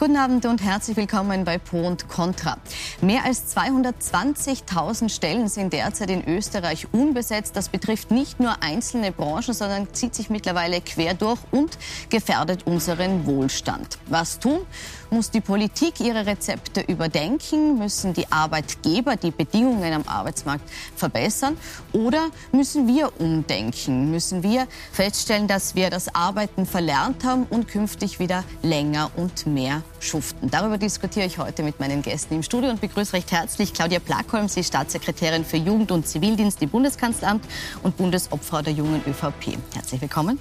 [0.00, 2.56] Guten Abend und herzlich willkommen bei Pro und Contra.
[3.02, 7.54] Mehr als 220.000 Stellen sind derzeit in Österreich unbesetzt.
[7.54, 11.76] Das betrifft nicht nur einzelne Branchen, sondern zieht sich mittlerweile quer durch und
[12.08, 13.98] gefährdet unseren Wohlstand.
[14.06, 14.60] Was tun?
[15.10, 17.78] Muss die Politik ihre Rezepte überdenken?
[17.78, 20.64] Müssen die Arbeitgeber die Bedingungen am Arbeitsmarkt
[20.96, 21.58] verbessern?
[21.92, 24.10] Oder müssen wir umdenken?
[24.10, 29.82] Müssen wir feststellen, dass wir das Arbeiten verlernt haben und künftig wieder länger und mehr
[30.00, 30.50] schuften?
[30.50, 34.48] Darüber diskutiere ich heute mit meinen Gästen im Studio und begrüße recht herzlich Claudia Plackholm.
[34.48, 37.44] Sie ist Staatssekretärin für Jugend und Zivildienst im Bundeskanzleramt
[37.82, 39.58] und Bundesobfrau der jungen ÖVP.
[39.74, 40.40] Herzlich willkommen.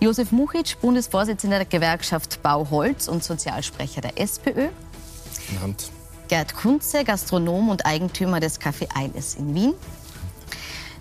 [0.00, 4.68] Josef Muchic, Bundesvorsitzender der Gewerkschaft Bauholz und Sozialsprecher der SPÖ.
[5.60, 5.90] Hand.
[6.28, 9.74] Gerd Kunze, Gastronom und Eigentümer des Café Eiles in Wien.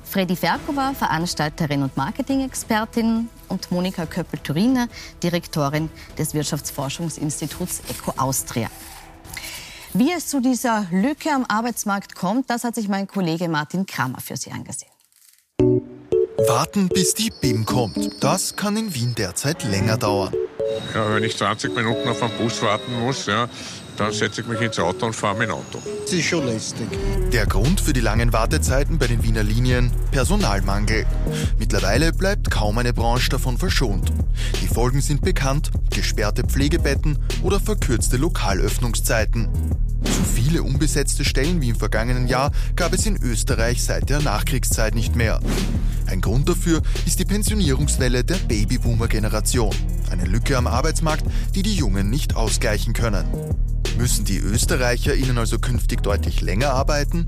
[0.10, 4.88] Freddy Ferkova, Veranstalterin und Marketing-Expertin und Monika Köppel-Turiner,
[5.22, 8.70] Direktorin des Wirtschaftsforschungsinstituts ECO Austria.
[9.94, 14.20] Wie es zu dieser Lücke am Arbeitsmarkt kommt, das hat sich mein Kollege Martin Kramer
[14.20, 14.92] für Sie angesehen.
[16.48, 18.24] Warten, bis die BIM kommt.
[18.24, 20.34] Das kann in Wien derzeit länger dauern.
[20.96, 23.48] Ja, wenn ich 20 Minuten auf einen Bus warten muss, ja,
[24.00, 25.80] dann setze ich mich ins Auto und fahre mein Auto.
[26.04, 26.88] Das ist schon lästig.
[27.32, 29.92] Der Grund für die langen Wartezeiten bei den Wiener Linien?
[30.12, 31.06] Personalmangel.
[31.58, 34.12] Mittlerweile bleibt kaum eine Branche davon verschont.
[34.62, 39.50] Die Folgen sind bekannt, gesperrte Pflegebetten oder verkürzte Lokalöffnungszeiten.
[40.04, 44.96] So viele unbesetzte Stellen wie im vergangenen Jahr gab es in Österreich seit der Nachkriegszeit
[44.96, 45.42] nicht mehr.
[46.08, 49.76] Ein Grund dafür ist die Pensionierungswelle der Babyboomer-Generation.
[50.10, 53.26] Eine Lücke am Arbeitsmarkt, die die Jungen nicht ausgleichen können.
[54.00, 57.28] Müssen die Österreicher ihnen also künftig deutlich länger arbeiten?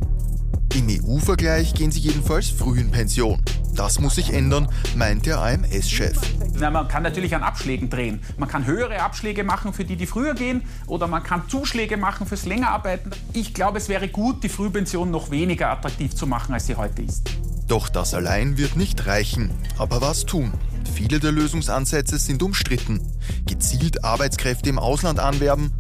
[0.74, 3.44] Im EU-Vergleich gehen sie jedenfalls früh in Pension.
[3.76, 6.18] Das muss sich ändern, meint der AMS-Chef.
[6.58, 8.22] man kann natürlich an Abschlägen drehen.
[8.38, 12.26] Man kann höhere Abschläge machen für die, die früher gehen, oder man kann Zuschläge machen
[12.26, 13.12] fürs Längerarbeiten.
[13.34, 17.02] Ich glaube, es wäre gut, die Frühpension noch weniger attraktiv zu machen, als sie heute
[17.02, 17.32] ist.
[17.68, 19.52] Doch das allein wird nicht reichen.
[19.78, 20.54] Aber was tun?
[20.94, 23.02] Viele der Lösungsansätze sind umstritten.
[23.46, 25.74] Gezielt Arbeitskräfte im Ausland anwerben,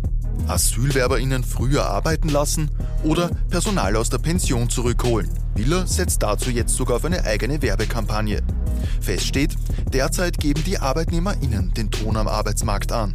[0.47, 2.69] AsylwerberInnen früher arbeiten lassen
[3.03, 5.29] oder Personal aus der Pension zurückholen.
[5.55, 8.41] Willer setzt dazu jetzt sogar auf eine eigene Werbekampagne.
[8.99, 9.55] Fest steht,
[9.93, 13.13] derzeit geben die ArbeitnehmerInnen den Ton am Arbeitsmarkt an.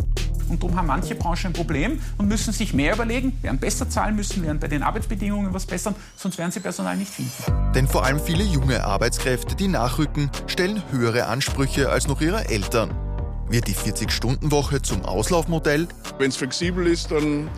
[0.48, 4.14] Und darum haben manche Branchen ein Problem und müssen sich mehr überlegen, werden besser zahlen
[4.14, 7.72] müssen, werden bei den Arbeitsbedingungen was bessern, sonst werden sie Personal nicht finden.
[7.75, 13.06] Denn vor allem viele junge Arbeitskräfte, die nachrücken, stellen höhere Ansprüche als noch ihre Eltern.
[13.49, 15.87] Wird die 40-Stunden-Woche zum Auslaufmodell?
[16.19, 17.49] Wenn es flexibel ist, dann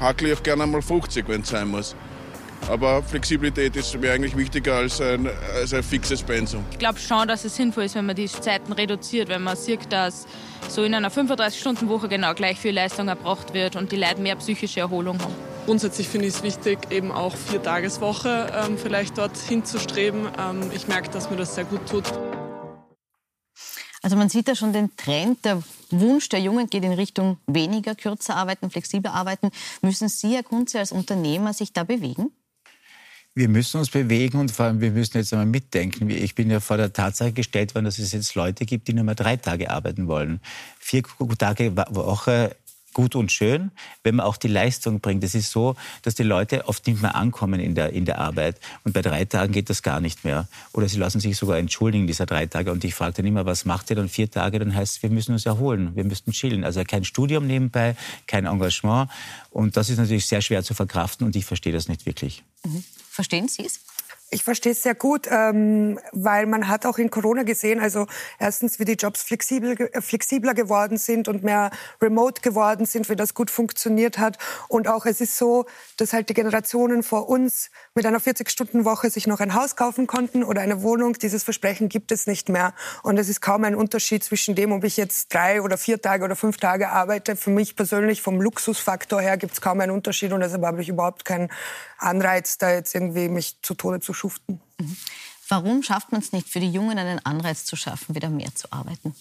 [0.00, 1.94] hakle ich auch gerne einmal 50, wenn es sein muss.
[2.68, 6.64] Aber Flexibilität ist mir eigentlich wichtiger als ein, als ein fixes Pensum.
[6.72, 9.92] Ich glaube schon, dass es sinnvoll ist, wenn man die Zeiten reduziert, wenn man sieht,
[9.92, 10.26] dass
[10.68, 14.80] so in einer 35-Stunden-Woche genau gleich viel Leistung erbracht wird und die Leute mehr psychische
[14.80, 15.34] Erholung haben.
[15.66, 20.26] Grundsätzlich finde ich es wichtig, eben auch vier Tageswoche ähm, vielleicht dort hinzustreben.
[20.38, 22.04] Ähm, ich merke, dass mir das sehr gut tut.
[24.06, 27.96] Also man sieht da schon den Trend, der Wunsch der Jungen geht in Richtung weniger,
[27.96, 29.50] kürzer arbeiten, flexibler arbeiten.
[29.82, 32.30] Müssen Sie, Herr Kunze, als Unternehmer sich da bewegen?
[33.34, 36.08] Wir müssen uns bewegen und vor allem wir müssen jetzt einmal mitdenken.
[36.08, 39.02] Ich bin ja vor der Tatsache gestellt worden, dass es jetzt Leute gibt, die nur
[39.02, 40.38] mal drei Tage arbeiten wollen.
[40.78, 41.02] Vier
[41.36, 42.54] Tage Woche
[42.96, 43.72] gut und schön,
[44.04, 45.22] wenn man auch die Leistung bringt.
[45.22, 48.58] Es ist so, dass die Leute oft nicht mehr ankommen in der, in der Arbeit.
[48.84, 50.48] Und bei drei Tagen geht das gar nicht mehr.
[50.72, 52.72] Oder sie lassen sich sogar entschuldigen, dieser drei Tage.
[52.72, 54.58] Und ich frage dann immer, was macht ihr dann vier Tage?
[54.58, 56.64] Dann heißt es, wir müssen uns erholen, wir müssten chillen.
[56.64, 57.96] Also kein Studium nebenbei,
[58.26, 59.10] kein Engagement.
[59.50, 62.44] Und das ist natürlich sehr schwer zu verkraften und ich verstehe das nicht wirklich.
[62.64, 62.82] Mhm.
[63.10, 63.80] Verstehen Sie es?
[64.30, 68.08] Ich verstehe es sehr gut, ähm, weil man hat auch in Corona gesehen, also
[68.40, 71.70] erstens, wie die Jobs flexibel, äh, flexibler geworden sind und mehr
[72.02, 74.38] remote geworden sind, wie das gut funktioniert hat.
[74.66, 75.66] Und auch es ist so,
[75.96, 80.42] dass halt die Generationen vor uns mit einer 40-Stunden-Woche sich noch ein Haus kaufen konnten
[80.42, 81.12] oder eine Wohnung.
[81.12, 82.74] Dieses Versprechen gibt es nicht mehr.
[83.04, 86.24] Und es ist kaum ein Unterschied zwischen dem, ob ich jetzt drei oder vier Tage
[86.24, 87.36] oder fünf Tage arbeite.
[87.36, 90.88] Für mich persönlich vom Luxusfaktor her gibt es kaum einen Unterschied und deshalb habe ich
[90.88, 91.48] überhaupt keinen
[91.98, 94.60] Anreiz, da jetzt irgendwie mich zu Tode zu schuften.
[94.78, 94.96] Mhm.
[95.48, 98.72] Warum schafft man es nicht für die Jungen einen Anreiz zu schaffen, wieder mehr zu
[98.72, 99.14] arbeiten?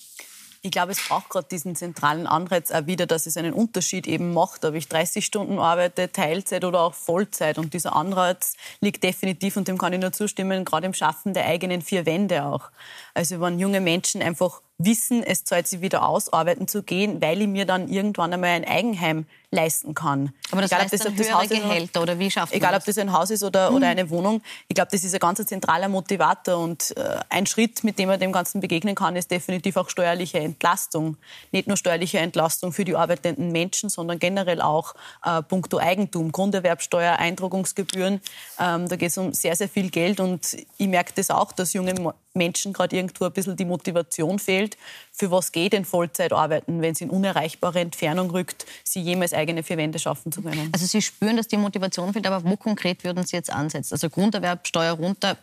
[0.65, 4.33] Ich glaube, es braucht gerade diesen zentralen Anreiz auch wieder, dass es einen Unterschied eben
[4.33, 7.59] macht, ob ich 30 Stunden arbeite, Teilzeit oder auch Vollzeit.
[7.59, 11.45] Und dieser Anreiz liegt definitiv, und dem kann ich nur zustimmen, gerade im Schaffen der
[11.45, 12.71] eigenen vier Wände auch.
[13.13, 17.43] Also wenn junge Menschen einfach wissen, es zahlt sich wieder aus, arbeiten zu gehen, weil
[17.43, 20.33] ich mir dann irgendwann einmal ein Eigenheim leisten kann.
[20.51, 22.81] Aber das egal, heißt dann höhere Haus Gehälter oder wie schafft man Egal, das?
[22.81, 24.41] ob das ein Haus ist oder, oder eine Wohnung.
[24.67, 28.19] Ich glaube, das ist ein ganz zentraler Motivator und äh, ein Schritt, mit dem man
[28.19, 31.17] dem Ganzen begegnen kann, ist definitiv auch steuerliche Entlastung.
[31.51, 37.17] Nicht nur steuerliche Entlastung für die arbeitenden Menschen, sondern generell auch äh, puncto Eigentum, Grunderwerbsteuer,
[37.17, 38.21] Eindruckungsgebühren.
[38.59, 41.73] Ähm, da geht es um sehr, sehr viel Geld und ich merke das auch, dass
[41.73, 44.77] junge Menschen gerade irgendwo ein bisschen die Motivation fehlt.
[45.11, 49.63] Für was geht denn Vollzeit arbeiten, wenn es in unerreichbare Entfernung rückt, sie jemals eigene
[49.63, 50.69] vier Wände schaffen zu können?
[50.71, 53.93] Also Sie spüren, dass die Motivation fehlt, aber wo konkret würden Sie jetzt ansetzen?
[53.93, 55.37] Also Grunderwerbsteuer runter,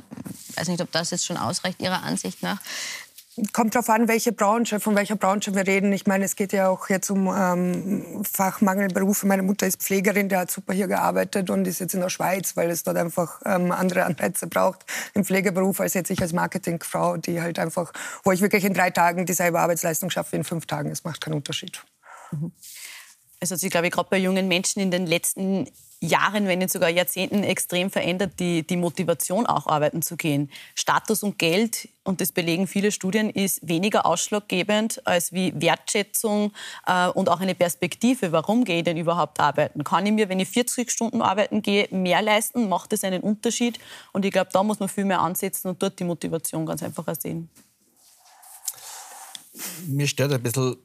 [0.50, 2.60] ich weiß nicht, ob das jetzt schon ausreicht Ihrer Ansicht nach.
[3.54, 5.90] Kommt darauf an, welche Branche, von welcher Branche wir reden.
[5.94, 9.26] Ich meine, es geht ja auch jetzt um ähm, Fachmangelberufe.
[9.26, 12.56] Meine Mutter ist Pflegerin, die hat super hier gearbeitet und ist jetzt in der Schweiz,
[12.58, 14.84] weil es dort einfach ähm, andere Anreize braucht
[15.14, 18.90] im Pflegeberuf als jetzt ich als Marketingfrau, die halt einfach, wo ich wirklich in drei
[18.90, 20.90] Tagen dieselbe Arbeitsleistung schaffe wie in fünf Tagen.
[20.90, 21.82] Es macht keinen Unterschied.
[22.32, 22.52] Mhm.
[23.42, 25.66] Es hat sich, glaube ich, gerade bei jungen Menschen in den letzten
[25.98, 30.48] Jahren, wenn nicht sogar Jahrzehnten extrem verändert, die, die Motivation auch arbeiten zu gehen.
[30.76, 36.52] Status und Geld, und das belegen viele Studien, ist weniger ausschlaggebend als wie Wertschätzung
[36.86, 38.30] äh, und auch eine Perspektive.
[38.30, 39.82] Warum gehe ich denn überhaupt arbeiten?
[39.82, 42.68] Kann ich mir, wenn ich 40 Stunden arbeiten gehe, mehr leisten?
[42.68, 43.80] Macht das einen Unterschied?
[44.12, 47.12] Und ich glaube, da muss man viel mehr ansetzen und dort die Motivation ganz einfach
[47.18, 47.50] sehen
[49.86, 50.76] mir stört ein bisschen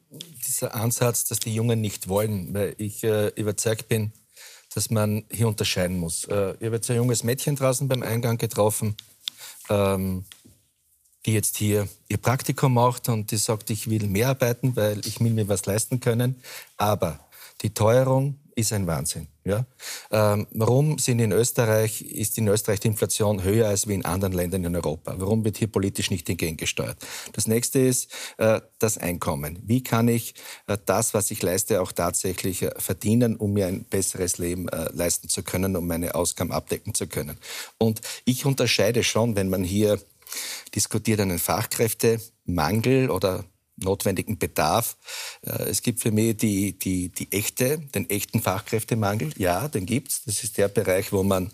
[0.46, 4.12] dieser Ansatz, dass die Jungen nicht wollen, weil ich äh, überzeugt bin,
[4.74, 6.24] dass man hier unterscheiden muss.
[6.24, 8.96] Äh, ich habe jetzt ein junges Mädchen draußen beim Eingang getroffen,
[9.70, 10.24] ähm,
[11.24, 15.20] die jetzt hier ihr Praktikum macht und die sagt, ich will mehr arbeiten, weil ich
[15.20, 16.36] will mir was leisten können.
[16.76, 17.20] Aber
[17.62, 19.28] die Teuerung ist ein Wahnsinn.
[19.44, 19.66] Ja?
[20.10, 24.32] Ähm, warum sind in Österreich, ist in Österreich die Inflation höher als wie in anderen
[24.32, 25.14] Ländern in Europa?
[25.16, 26.96] Warum wird hier politisch nicht entgegengesteuert?
[27.34, 29.60] Das nächste ist äh, das Einkommen.
[29.64, 30.34] Wie kann ich
[30.66, 34.90] äh, das, was ich leiste, auch tatsächlich äh, verdienen, um mir ein besseres Leben äh,
[34.92, 37.38] leisten zu können, um meine Ausgaben abdecken zu können?
[37.78, 40.00] Und ich unterscheide schon, wenn man hier
[40.74, 43.44] diskutiert einen Fachkräftemangel oder
[43.82, 44.96] notwendigen Bedarf.
[45.46, 49.30] Äh, es gibt für mich die, die, die echte, den echten Fachkräftemangel.
[49.36, 50.22] Ja, den gibt's.
[50.24, 51.50] Das ist der Bereich, wo man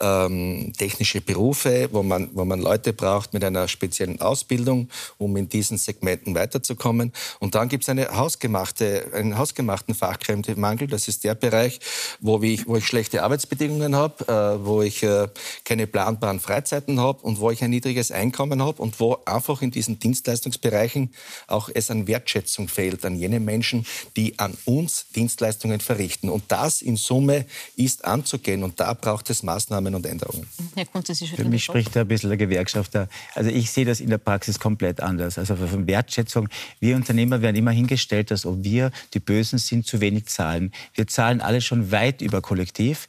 [0.00, 4.88] ähm, technische Berufe, wo man, wo man Leute braucht mit einer speziellen Ausbildung,
[5.18, 7.12] um in diesen Segmenten weiterzukommen.
[7.38, 10.86] Und dann gibt's eine hausgemachte, einen hausgemachten Fachkräftemangel.
[10.86, 11.80] Das ist der Bereich,
[12.20, 15.28] wo ich, wo ich schlechte Arbeitsbedingungen habe, äh, wo ich äh,
[15.64, 19.70] keine planbaren Freizeiten habe und wo ich ein niedriges Einkommen habe und wo einfach in
[19.70, 21.12] diesen Dienstleistungsbereichen
[21.46, 23.84] auch auch es an Wertschätzung fehlt an jene Menschen,
[24.16, 26.30] die an uns Dienstleistungen verrichten.
[26.30, 27.44] Und das in Summe
[27.76, 28.64] ist anzugehen.
[28.64, 30.46] Und da braucht es Maßnahmen und Änderungen.
[30.74, 33.08] Herr Kunze, Sie Für mich spricht da ein bisschen der Gewerkschafter.
[33.34, 35.36] Also ich sehe das in der Praxis komplett anders.
[35.36, 36.48] Also von Wertschätzung.
[36.78, 40.72] Wir Unternehmer werden immer hingestellt, dass ob wir die Bösen sind, zu wenig zahlen.
[40.94, 43.06] Wir zahlen alle schon weit über Kollektiv.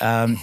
[0.00, 0.38] Ähm,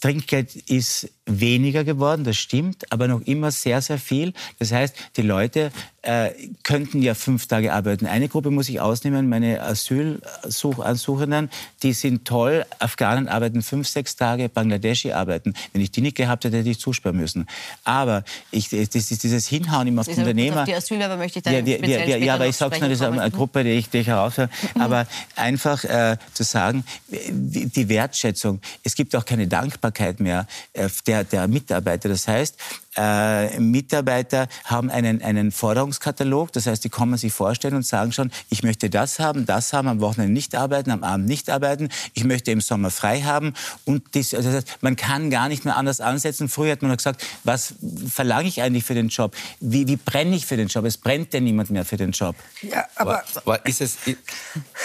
[0.00, 4.34] Trinkgeld ist weniger geworden, das stimmt, aber noch immer sehr, sehr viel.
[4.58, 5.72] Das heißt, die Leute
[6.04, 6.30] äh,
[6.62, 8.06] könnten ja fünf Tage arbeiten.
[8.06, 11.48] Eine Gruppe muss ich ausnehmen, meine Asylsuchenden,
[11.82, 12.66] die sind toll.
[12.78, 15.54] Afghanen arbeiten fünf, sechs Tage, Bangladeschi arbeiten.
[15.72, 17.46] Wenn ich die nicht gehabt hätte, hätte ich zusperren müssen.
[17.84, 20.60] Aber ich, das ist dieses Hinhauen immer auf die Unternehmer.
[20.60, 22.80] Auf die Asylwerber möchte ich da ja, die, die, die, ja, aber ich sage es
[22.80, 24.50] nur, das ist eine Gruppe, die ich, die ich herausfahre.
[24.78, 25.06] Aber
[25.36, 28.60] einfach äh, zu sagen, die Wertschätzung.
[28.82, 32.08] Es gibt auch keine Dankbarkeit mehr äh, der, der Mitarbeiter.
[32.08, 32.56] Das heißt,
[32.96, 36.52] äh, Mitarbeiter haben einen, einen Forderungskatalog.
[36.52, 39.88] Das heißt, die kommen sich vorstellen und sagen schon, ich möchte das haben, das haben,
[39.88, 43.54] am Wochenende nicht arbeiten, am Abend nicht arbeiten, ich möchte im Sommer frei haben.
[43.84, 46.48] Und das, also das heißt, man kann gar nicht mehr anders ansetzen.
[46.48, 47.74] Früher hat man noch gesagt, was
[48.12, 49.34] verlange ich eigentlich für den Job?
[49.60, 50.84] Wie, wie brenne ich für den Job?
[50.84, 52.36] Es brennt denn niemand mehr für den Job.
[52.62, 53.96] Ja, aber, aber, aber ist es...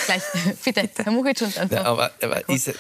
[0.06, 0.24] Gleich,
[0.64, 1.78] bitte, Herr Muritsch und einfach.
[1.78, 2.74] Ja, aber, aber ist,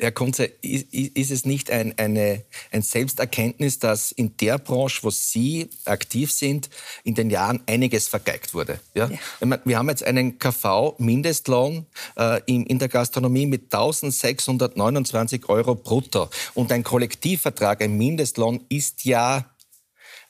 [0.00, 5.10] Herr Kunze, ist, ist es nicht ein, eine, ein Selbsterkenntnis, dass in der Branche, wo
[5.10, 6.70] Sie aktiv sind,
[7.04, 8.80] in den Jahren einiges vergeigt wurde?
[8.94, 9.10] Ja?
[9.10, 9.58] ja.
[9.64, 16.28] wir haben jetzt einen KV-Mindestlohn äh, in, in der Gastronomie mit 1629 Euro brutto.
[16.54, 19.46] Und ein Kollektivvertrag, ein Mindestlohn ist ja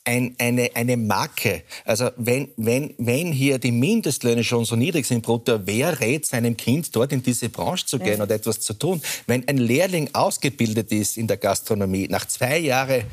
[0.04, 1.62] ein, eine, eine Marke.
[1.84, 6.56] Also wenn, wenn, wenn hier die Mindestlöhne schon so niedrig sind brutto, wer rät seinem
[6.56, 8.24] Kind, dort in diese Branche zu gehen ja.
[8.24, 9.00] oder etwas zu tun?
[9.26, 13.04] Wenn ein Lehrling ausgebildet ist in der Gastronomie, nach zwei Jahren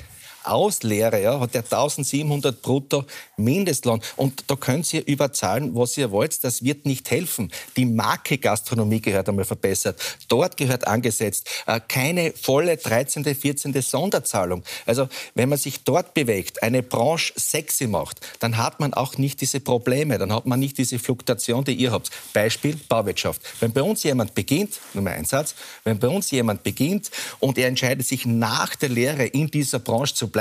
[0.49, 3.05] Auslehrer ja, hat der 1700 brutto
[3.37, 4.01] Mindestlohn.
[4.15, 6.43] Und da könnt ihr überzahlen, was ihr wollt.
[6.43, 7.51] Das wird nicht helfen.
[7.77, 9.99] Die Marke Gastronomie gehört einmal verbessert.
[10.27, 11.47] Dort gehört angesetzt.
[11.67, 13.81] Äh, keine volle 13., 14.
[13.81, 14.63] Sonderzahlung.
[14.85, 19.41] Also wenn man sich dort bewegt, eine Branche sexy macht, dann hat man auch nicht
[19.41, 20.17] diese Probleme.
[20.17, 22.09] Dann hat man nicht diese Fluktuation, die ihr habt.
[22.33, 23.41] Beispiel Bauwirtschaft.
[23.59, 27.57] Wenn bei uns jemand beginnt, nur mal ein Satz, wenn bei uns jemand beginnt und
[27.57, 30.38] er entscheidet sich nach der Lehre in dieser Branche zu bleiben,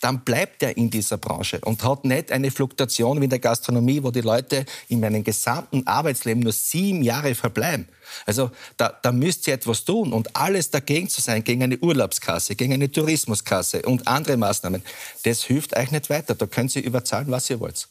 [0.00, 4.02] dann bleibt er in dieser Branche und hat nicht eine Fluktuation wie in der Gastronomie,
[4.02, 7.88] wo die Leute in meinem gesamten Arbeitsleben nur sieben Jahre verbleiben.
[8.26, 12.56] Also da, da müsst ihr etwas tun und alles dagegen zu sein, gegen eine Urlaubskasse,
[12.56, 14.82] gegen eine Tourismuskasse und andere Maßnahmen,
[15.24, 16.34] das hilft euch nicht weiter.
[16.34, 17.88] Da könnt ihr überzahlen, was ihr wollt.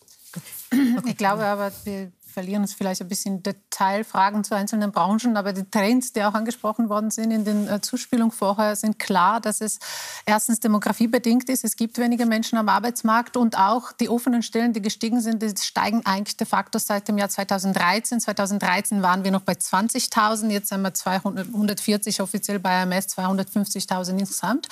[1.08, 5.70] Ich glaube aber, wir verlieren uns vielleicht ein bisschen Detailfragen zu einzelnen Branchen, aber die
[5.70, 9.80] Trends, die auch angesprochen worden sind in den äh, Zuspielungen vorher, sind klar, dass es
[10.26, 11.64] erstens demografiebedingt ist.
[11.64, 15.54] Es gibt weniger Menschen am Arbeitsmarkt und auch die offenen Stellen, die gestiegen sind, die
[15.58, 18.20] steigen eigentlich de facto seit dem Jahr 2013.
[18.20, 24.68] 2013 waren wir noch bei 20.000, jetzt sind wir 240 offiziell bei AMS, 250.000 insgesamt.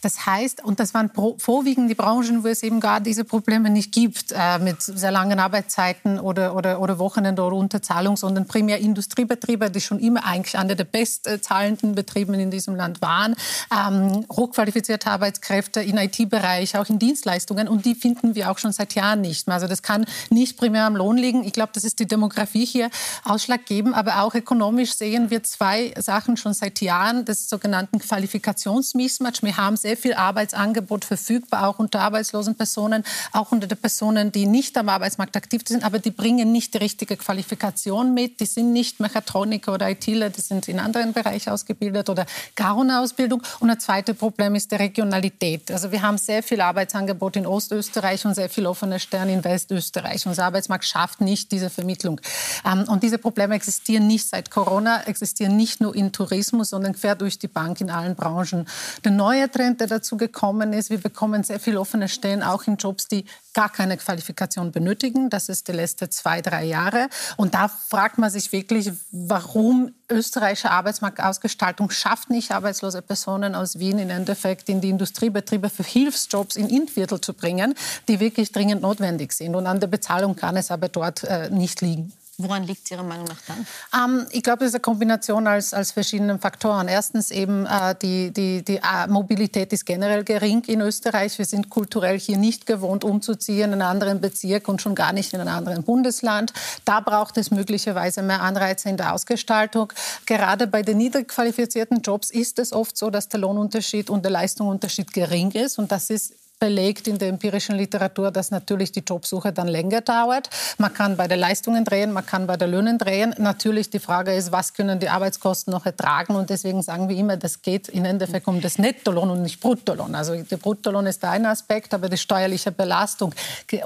[0.00, 3.92] Das heißt, und das waren vorwiegend die Branchen, wo es eben gar diese Probleme nicht
[3.92, 9.70] gibt, äh, mit sehr langen Arbeitszeiten oder, oder, oder Wochenende- oder Unterzahlung, sondern primär Industriebetriebe,
[9.70, 13.36] die schon immer eigentlich einer der bestzahlenden Betriebe in diesem Land waren.
[13.72, 17.68] Ähm, hochqualifizierte Arbeitskräfte im IT-Bereich, auch in Dienstleistungen.
[17.68, 19.54] Und die finden wir auch schon seit Jahren nicht mehr.
[19.54, 21.44] Also das kann nicht primär am Lohn liegen.
[21.44, 22.90] Ich glaube, das ist die Demografie hier
[23.24, 23.94] ausschlaggebend.
[23.94, 29.42] Aber auch ökonomisch sehen wir zwei Sachen schon seit Jahren des sogenannten Qualifikationsmismatch.
[29.42, 34.46] Wir haben sehr viel Arbeitsangebot verfügbar, auch unter arbeitslosen Personen, auch unter den Personen, die
[34.46, 38.40] nicht am Arbeitsmarkt aktiv sind, aber die bringen nicht die richtige Qualifikation mit.
[38.40, 43.00] Die sind nicht Mechatroniker oder ITler, die sind in anderen Bereichen ausgebildet oder gar ohne
[43.00, 43.42] Ausbildung.
[43.60, 45.70] Und ein zweites Problem ist die Regionalität.
[45.70, 50.26] Also wir haben sehr viel Arbeitsangebot in Ostösterreich und sehr viel offene Sterne in Westösterreich.
[50.26, 52.20] Unser Arbeitsmarkt schafft nicht diese Vermittlung.
[52.64, 57.14] Ähm, und diese Probleme existieren nicht seit Corona, existieren nicht nur in Tourismus, sondern quer
[57.14, 58.66] durch die Bank in allen Branchen.
[59.04, 62.76] Der neue Trend, der dazu gekommen ist, wir bekommen sehr viele offene Stellen auch in
[62.76, 63.24] Jobs, die
[63.54, 65.30] gar keine Qualifikation benötigen.
[65.30, 67.08] Das ist die letzten zwei, drei Jahre.
[67.36, 73.98] Und da fragt man sich wirklich, warum österreichische Arbeitsmarktausgestaltung schafft nicht arbeitslose Personen aus Wien
[73.98, 77.74] im Endeffekt in die Industriebetriebe für Hilfsjobs in Innviertel zu bringen,
[78.08, 79.54] die wirklich dringend notwendig sind.
[79.54, 82.12] Und an der Bezahlung kann es aber dort äh, nicht liegen.
[82.38, 83.66] Woran liegt es Ihrer Meinung nach dann?
[83.94, 86.88] Ähm, ich glaube, das ist eine Kombination aus, aus verschiedenen Faktoren.
[86.88, 91.38] Erstens eben äh, die, die, die äh, Mobilität ist generell gering in Österreich.
[91.38, 95.32] Wir sind kulturell hier nicht gewohnt, umzuziehen in einen anderen Bezirk und schon gar nicht
[95.32, 96.52] in einem anderen Bundesland.
[96.84, 99.92] Da braucht es möglicherweise mehr Anreize in der Ausgestaltung.
[100.26, 104.32] Gerade bei den niedrig qualifizierten Jobs ist es oft so, dass der Lohnunterschied und der
[104.32, 105.78] Leistungsunterschied gering ist.
[105.78, 110.48] Und das ist belegt in der empirischen Literatur, dass natürlich die Jobsuche dann länger dauert.
[110.78, 113.34] Man kann bei den Leistungen drehen, man kann bei den Löhnen drehen.
[113.38, 116.36] Natürlich die Frage ist, was können die Arbeitskosten noch ertragen?
[116.36, 120.14] Und deswegen sagen wir immer, das geht im Endeffekt um das Nettolohn und nicht Bruttolohn.
[120.14, 123.34] Also der Bruttolohn ist ein Aspekt, aber die steuerliche Belastung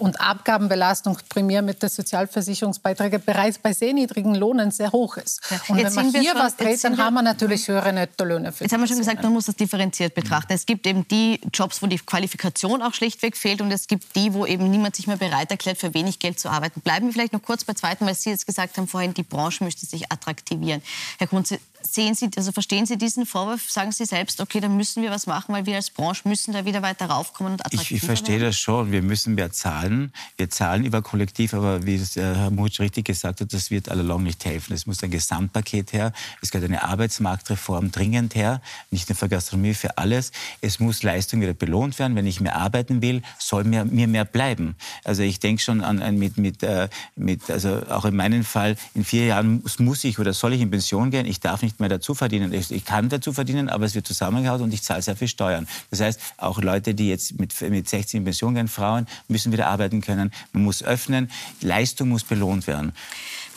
[0.00, 5.40] und Abgabenbelastung primär mit den Sozialversicherungsbeiträgen bereits bei sehr niedrigen Lohnen sehr hoch ist.
[5.68, 8.52] Und jetzt wenn man hier schon, was dreht, dann haben wir natürlich höhere Nettolöhne.
[8.58, 10.52] jetzt haben wir schon gesagt, man muss das differenziert betrachten.
[10.52, 14.16] Es gibt eben die Jobs, wo die Qualifikation Motivation auch schlichtweg fehlt und es gibt
[14.16, 16.80] die, wo eben niemand sich mehr bereit erklärt, für wenig Geld zu arbeiten.
[16.80, 19.62] Bleiben wir vielleicht noch kurz bei zweiten, weil Sie jetzt gesagt haben vorhin, die Branche
[19.64, 20.82] müsste sich attraktivieren.
[21.18, 21.60] Herr Kunze,
[21.94, 23.70] sehen Sie, also verstehen Sie diesen Vorwurf?
[23.70, 26.64] Sagen Sie selbst, okay, da müssen wir was machen, weil wir als Branche müssen da
[26.64, 28.48] wieder weiter raufkommen und attraktiver Ich, ich verstehe werden?
[28.48, 28.92] das schon.
[28.92, 30.12] Wir müssen mehr zahlen.
[30.36, 34.22] Wir zahlen über Kollektiv, aber wie es Herr Mutsch richtig gesagt hat, das wird allalong
[34.22, 34.72] nicht helfen.
[34.74, 36.12] Es muss ein Gesamtpaket her.
[36.42, 40.32] Es gehört eine Arbeitsmarktreform dringend her, nicht nur für Gastronomie, für alles.
[40.60, 42.16] Es muss Leistung wieder belohnt werden.
[42.16, 44.76] Wenn ich mehr arbeiten will, soll mir, mir mehr bleiben.
[45.04, 48.76] Also ich denke schon an, an mit, mit, äh, mit, also auch in meinem Fall,
[48.94, 51.26] in vier Jahren muss, muss ich oder soll ich in Pension gehen.
[51.26, 52.52] Ich darf nicht mehr dazu verdienen.
[52.52, 55.66] Ich, ich kann dazu verdienen, aber es wird zusammengehauen und ich zahle sehr viel Steuern.
[55.90, 59.68] Das heißt, auch Leute, die jetzt mit, mit 16 in Pension gehen, Frauen, müssen wieder
[59.68, 60.32] arbeiten können.
[60.52, 61.30] Man muss öffnen.
[61.60, 62.92] Leistung muss belohnt werden.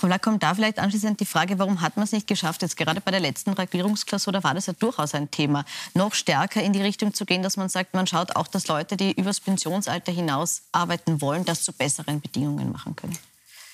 [0.02, 2.76] Frau Lack, kommt da vielleicht anschließend die Frage, warum hat man es nicht geschafft, jetzt
[2.76, 5.64] gerade bei der letzten Regierungsklausur, da war das ja durchaus ein Thema,
[5.94, 8.98] noch stärker in die Richtung zu gehen, dass man sagt, man schaut auch, dass Leute,
[8.98, 13.16] die übers Pensionsalter hinaus arbeiten wollen, das zu besseren Bedingungen machen können?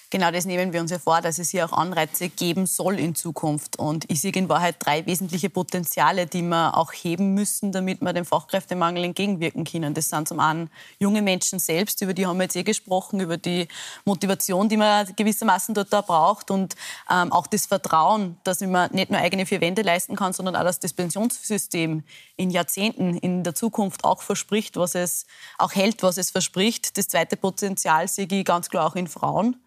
[0.09, 3.13] Genau das nehmen wir uns ja vor, dass es hier auch Anreize geben soll in
[3.13, 3.77] Zukunft.
[3.77, 8.13] Und ich sehe in Wahrheit drei wesentliche Potenziale, die wir auch heben müssen, damit wir
[8.13, 9.93] dem Fachkräftemangel entgegenwirken können.
[9.93, 13.35] Das sind zum einen junge Menschen selbst, über die haben wir jetzt eh gesprochen, über
[13.35, 13.67] die
[14.05, 16.75] Motivation, die man gewissermaßen dort da braucht und
[17.11, 20.63] ähm, auch das Vertrauen, dass man nicht nur eigene vier Wände leisten kann, sondern auch,
[20.63, 22.03] dass das Pensionssystem
[22.37, 25.25] in Jahrzehnten in der Zukunft auch verspricht, was es
[25.57, 26.97] auch hält, was es verspricht.
[26.97, 29.57] Das zweite Potenzial sehe ich ganz klar auch in Frauen.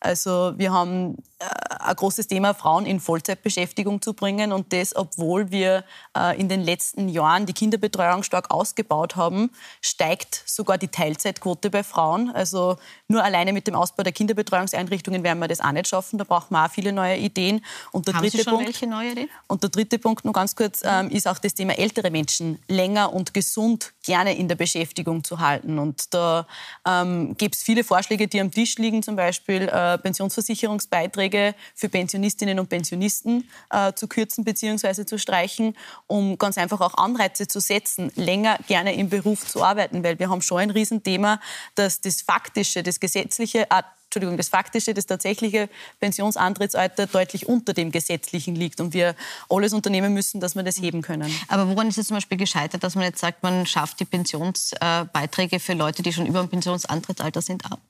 [0.00, 4.52] Also wir haben ein großes Thema, Frauen in Vollzeitbeschäftigung zu bringen.
[4.52, 5.84] Und das, obwohl wir
[6.16, 11.84] äh, in den letzten Jahren die Kinderbetreuung stark ausgebaut haben, steigt sogar die Teilzeitquote bei
[11.84, 12.30] Frauen.
[12.30, 12.76] Also
[13.06, 16.18] nur alleine mit dem Ausbau der Kinderbetreuungseinrichtungen werden wir das auch nicht schaffen.
[16.18, 17.64] Da brauchen wir auch viele neue Ideen.
[17.92, 19.30] Und der haben dritte Sie schon Punkt, welche neue Ideen?
[19.46, 23.12] Und der dritte Punkt, nur ganz kurz, ähm, ist auch das Thema ältere Menschen länger
[23.12, 25.78] und gesund gerne in der Beschäftigung zu halten.
[25.78, 26.46] Und da
[26.86, 31.27] ähm, gibt es viele Vorschläge, die am Tisch liegen, zum Beispiel äh, Pensionsversicherungsbeiträge
[31.74, 35.04] für Pensionistinnen und Pensionisten äh, zu kürzen bzw.
[35.04, 40.02] zu streichen, um ganz einfach auch Anreize zu setzen, länger gerne im Beruf zu arbeiten,
[40.02, 41.40] weil wir haben schon ein Riesenthema,
[41.74, 45.68] dass das faktische, das gesetzliche, äh, Entschuldigung, das faktische, das tatsächliche
[46.00, 49.14] Pensionsantrittsalter deutlich unter dem gesetzlichen liegt und wir
[49.50, 51.30] alles unternehmen müssen, dass wir das heben können.
[51.48, 55.60] Aber woran ist es zum Beispiel gescheitert, dass man jetzt sagt, man schafft die Pensionsbeiträge
[55.60, 57.80] für Leute, die schon über dem Pensionsantrittsalter sind, ab?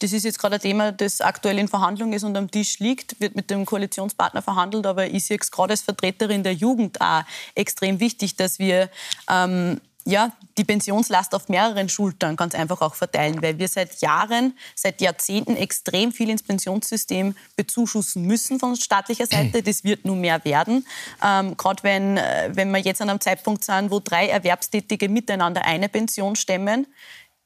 [0.00, 3.20] Das ist jetzt gerade ein Thema, das aktuell in Verhandlung ist und am Tisch liegt,
[3.20, 4.86] wird mit dem Koalitionspartner verhandelt.
[4.86, 7.22] Aber ich sehe es gerade als Vertreterin der Jugend auch
[7.54, 8.90] extrem wichtig, dass wir
[9.30, 14.56] ähm, ja, die Pensionslast auf mehreren Schultern ganz einfach auch verteilen, weil wir seit Jahren,
[14.74, 19.62] seit Jahrzehnten extrem viel ins Pensionssystem bezuschussen müssen von staatlicher Seite.
[19.62, 20.86] Das wird nun mehr werden.
[21.24, 25.64] Ähm, Gerade wenn, äh, wenn wir jetzt an einem Zeitpunkt sind, wo drei Erwerbstätige miteinander
[25.64, 26.86] eine Pension stemmen,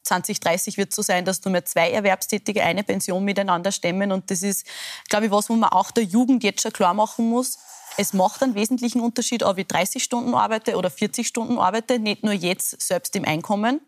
[0.08, 4.12] 2030 wird so sein, dass nur mehr zwei Erwerbstätige eine Pension miteinander stemmen.
[4.12, 4.66] Und das ist,
[5.08, 7.58] glaube ich, was, wo man auch der Jugend jetzt schon klar machen muss.
[7.96, 12.22] Es macht einen wesentlichen Unterschied, ob ich 30 Stunden arbeite oder 40 Stunden arbeite, nicht
[12.22, 13.80] nur jetzt selbst im Einkommen,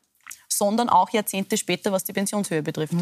[0.49, 2.95] sondern auch Jahrzehnte später, was die Pensionshöhe betrifft.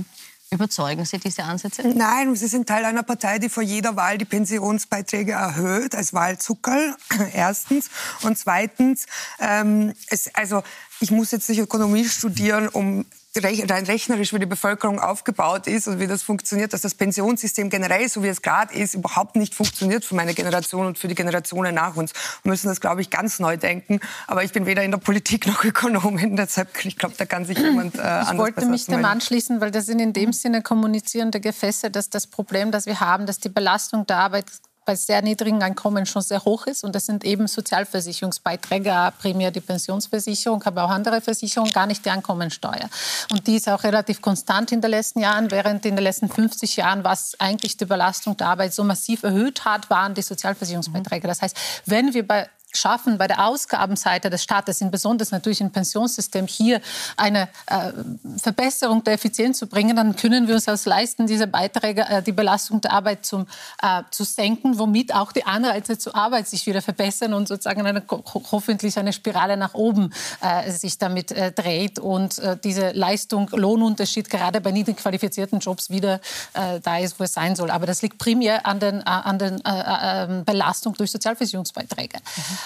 [0.50, 1.86] Überzeugen Sie diese Ansätze?
[1.86, 6.96] Nein, Sie sind Teil einer Partei, die vor jeder Wahl die Pensionsbeiträge erhöht, als Wahlzuckerl,
[7.34, 7.90] erstens.
[8.22, 9.06] Und zweitens,
[9.40, 10.62] ähm, es, also
[11.00, 13.04] ich muss jetzt nicht Ökonomie studieren, um
[13.36, 18.08] rein rechnerisch, wie die Bevölkerung aufgebaut ist und wie das funktioniert, dass das Pensionssystem generell,
[18.08, 21.74] so wie es gerade ist, überhaupt nicht funktioniert für meine Generation und für die Generationen
[21.74, 22.12] nach uns.
[22.42, 24.00] Wir müssen das, glaube ich, ganz neu denken.
[24.26, 27.58] Aber ich bin weder in der Politik noch Ökonomin, deshalb, ich glaube, da kann sich
[27.58, 31.40] jemand äh, anders Ich wollte mich dem anschließen, weil das sind in dem Sinne kommunizierende
[31.40, 34.46] Gefäße, dass das Problem, das wir haben, dass die Belastung der Arbeit
[34.88, 36.82] bei sehr niedrigen Einkommen schon sehr hoch ist.
[36.82, 42.10] Und das sind eben Sozialversicherungsbeiträge, primär die Pensionsversicherung, aber auch andere Versicherungen, gar nicht die
[42.10, 42.88] Einkommensteuer.
[43.30, 46.76] Und die ist auch relativ konstant in den letzten Jahren, während in den letzten 50
[46.76, 51.28] Jahren, was eigentlich die Belastung der Arbeit so massiv erhöht hat, waren die Sozialversicherungsbeiträge.
[51.28, 56.46] Das heißt, wenn wir bei schaffen, bei der Ausgabenseite des Staates, besonders natürlich im Pensionssystem,
[56.46, 56.80] hier
[57.16, 57.92] eine äh,
[58.40, 62.32] Verbesserung der Effizienz zu bringen, dann können wir uns das leisten, diese Beiträge, äh, die
[62.32, 63.46] Belastung der Arbeit zum,
[63.82, 68.02] äh, zu senken, womit auch die Anreize zur Arbeit sich wieder verbessern und sozusagen eine,
[68.08, 74.28] hoffentlich eine Spirale nach oben äh, sich damit äh, dreht und äh, diese Leistung, Lohnunterschied
[74.30, 76.20] gerade bei niedrig qualifizierten Jobs wieder
[76.52, 77.70] da ist, wo es sein soll.
[77.70, 82.18] Aber das liegt primär an den, an den ähm, Belastung durch Sozialversicherungsbeiträge.
[82.18, 82.58] Mhm.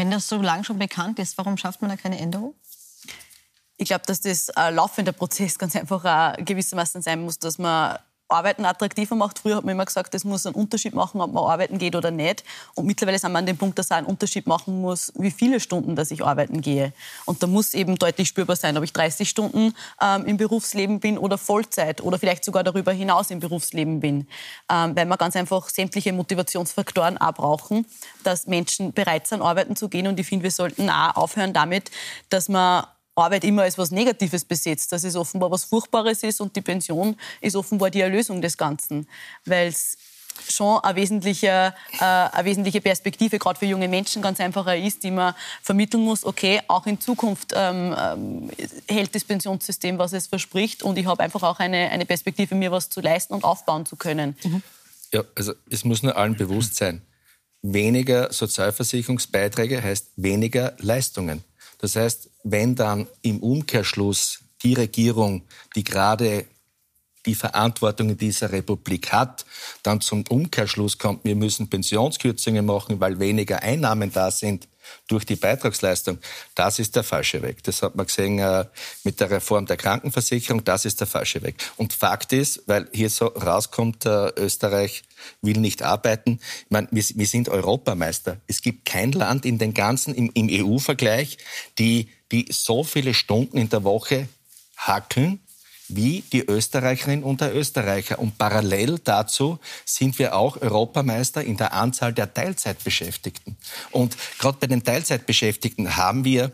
[0.00, 2.54] Wenn das so lange schon bekannt ist, warum schafft man da keine Änderung?
[3.76, 7.98] Ich glaube, dass das ein laufender Prozess ganz einfach auch gewissermaßen sein muss, dass man
[8.30, 9.38] Arbeiten attraktiver macht.
[9.38, 12.10] Früher hat man immer gesagt, es muss einen Unterschied machen, ob man arbeiten geht oder
[12.10, 12.44] nicht.
[12.74, 15.60] Und mittlerweile sind wir an dem Punkt, dass es einen Unterschied machen muss, wie viele
[15.60, 16.92] Stunden dass ich arbeiten gehe.
[17.26, 21.18] Und da muss eben deutlich spürbar sein, ob ich 30 Stunden ähm, im Berufsleben bin
[21.18, 24.26] oder Vollzeit oder vielleicht sogar darüber hinaus im Berufsleben bin.
[24.70, 27.86] Ähm, weil wir ganz einfach sämtliche Motivationsfaktoren auch brauchen,
[28.24, 30.06] dass Menschen bereit sind, arbeiten zu gehen.
[30.06, 31.90] Und ich finde, wir sollten auch aufhören damit,
[32.28, 32.84] dass man
[33.20, 37.16] Arbeit immer als was Negatives besetzt, dass es offenbar was Furchtbares ist und die Pension
[37.40, 39.06] ist offenbar die Erlösung des Ganzen,
[39.44, 39.96] weil es
[40.48, 45.10] schon eine wesentliche, äh, eine wesentliche Perspektive gerade für junge Menschen ganz einfacher ist, die
[45.10, 48.50] man vermitteln muss, okay, auch in Zukunft ähm, ähm,
[48.88, 52.72] hält das Pensionssystem, was es verspricht und ich habe einfach auch eine, eine Perspektive, mir
[52.72, 54.36] was zu leisten und aufbauen zu können.
[54.42, 54.62] Mhm.
[55.12, 57.02] Ja, also es muss nur allen bewusst sein,
[57.62, 61.44] weniger Sozialversicherungsbeiträge heißt weniger Leistungen.
[61.80, 65.42] Das heißt, wenn dann im Umkehrschluss die Regierung,
[65.74, 66.46] die gerade
[67.26, 69.44] die Verantwortung in dieser Republik hat,
[69.82, 74.68] dann zum Umkehrschluss kommt, wir müssen Pensionskürzungen machen, weil weniger Einnahmen da sind,
[75.08, 76.18] durch die Beitragsleistung,
[76.54, 77.62] das ist der falsche Weg.
[77.64, 78.64] Das hat man gesehen äh,
[79.04, 81.56] mit der Reform der Krankenversicherung, das ist der falsche Weg.
[81.76, 85.02] Und Fakt ist, weil hier so rauskommt, äh, Österreich
[85.42, 86.40] will nicht arbeiten.
[86.64, 88.40] Ich meine, wir, wir, sind Europameister.
[88.46, 91.38] Es gibt kein Land in den ganzen, im, im EU-Vergleich,
[91.78, 94.28] die, die so viele Stunden in der Woche
[94.76, 95.40] hackeln
[95.96, 98.18] wie die Österreicherinnen und der Österreicher.
[98.18, 103.56] Und parallel dazu sind wir auch Europameister in der Anzahl der Teilzeitbeschäftigten.
[103.90, 106.52] Und gerade bei den Teilzeitbeschäftigten haben wir,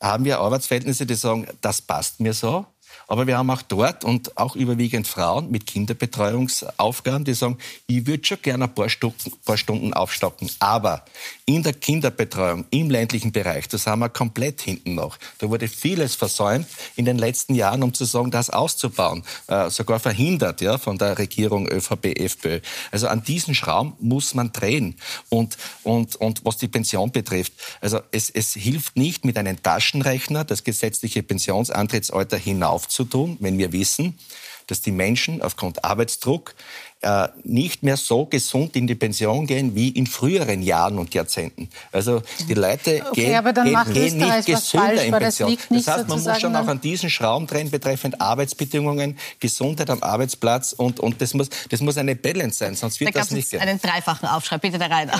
[0.00, 2.66] haben wir Arbeitsverhältnisse, die sagen, das passt mir so.
[3.06, 8.26] Aber wir haben auch dort und auch überwiegend Frauen mit Kinderbetreuungsaufgaben, die sagen, ich würde
[8.26, 10.50] schon gerne ein paar Stunden, paar Stunden aufstocken.
[10.58, 11.04] Aber
[11.48, 15.16] in der Kinderbetreuung im ländlichen Bereich, das haben wir komplett hinten noch.
[15.38, 19.24] Da wurde vieles versäumt in den letzten Jahren, um zu sagen, das auszubauen.
[19.46, 22.60] Äh, sogar verhindert ja, von der Regierung ÖVP, FPÖ.
[22.90, 24.96] Also an diesen Schrauben muss man drehen.
[25.30, 30.44] Und, und, und was die Pension betrifft, also es, es hilft nicht mit einem Taschenrechner
[30.44, 34.18] das gesetzliche Pensionsantrittsalter hinauf zu tun, wenn wir wissen,
[34.66, 36.54] dass die Menschen aufgrund Arbeitsdruck
[37.00, 41.68] äh, nicht mehr so gesund in die Pension gehen wie in früheren Jahren und Jahrzehnten.
[41.92, 45.56] Also die Leute okay, gehen, gehen, gehen nicht gesünder in Pension.
[45.70, 50.02] Das, das, heißt, man muss schon auch an diesen Schrauben drehen betreffend Arbeitsbedingungen, Gesundheit am
[50.02, 53.50] Arbeitsplatz und, und das, muss, das muss eine Balance sein, sonst wird da das nicht
[53.50, 53.60] gehen.
[53.60, 55.12] einen dreifachen Aufschrei, bitte der Reiner.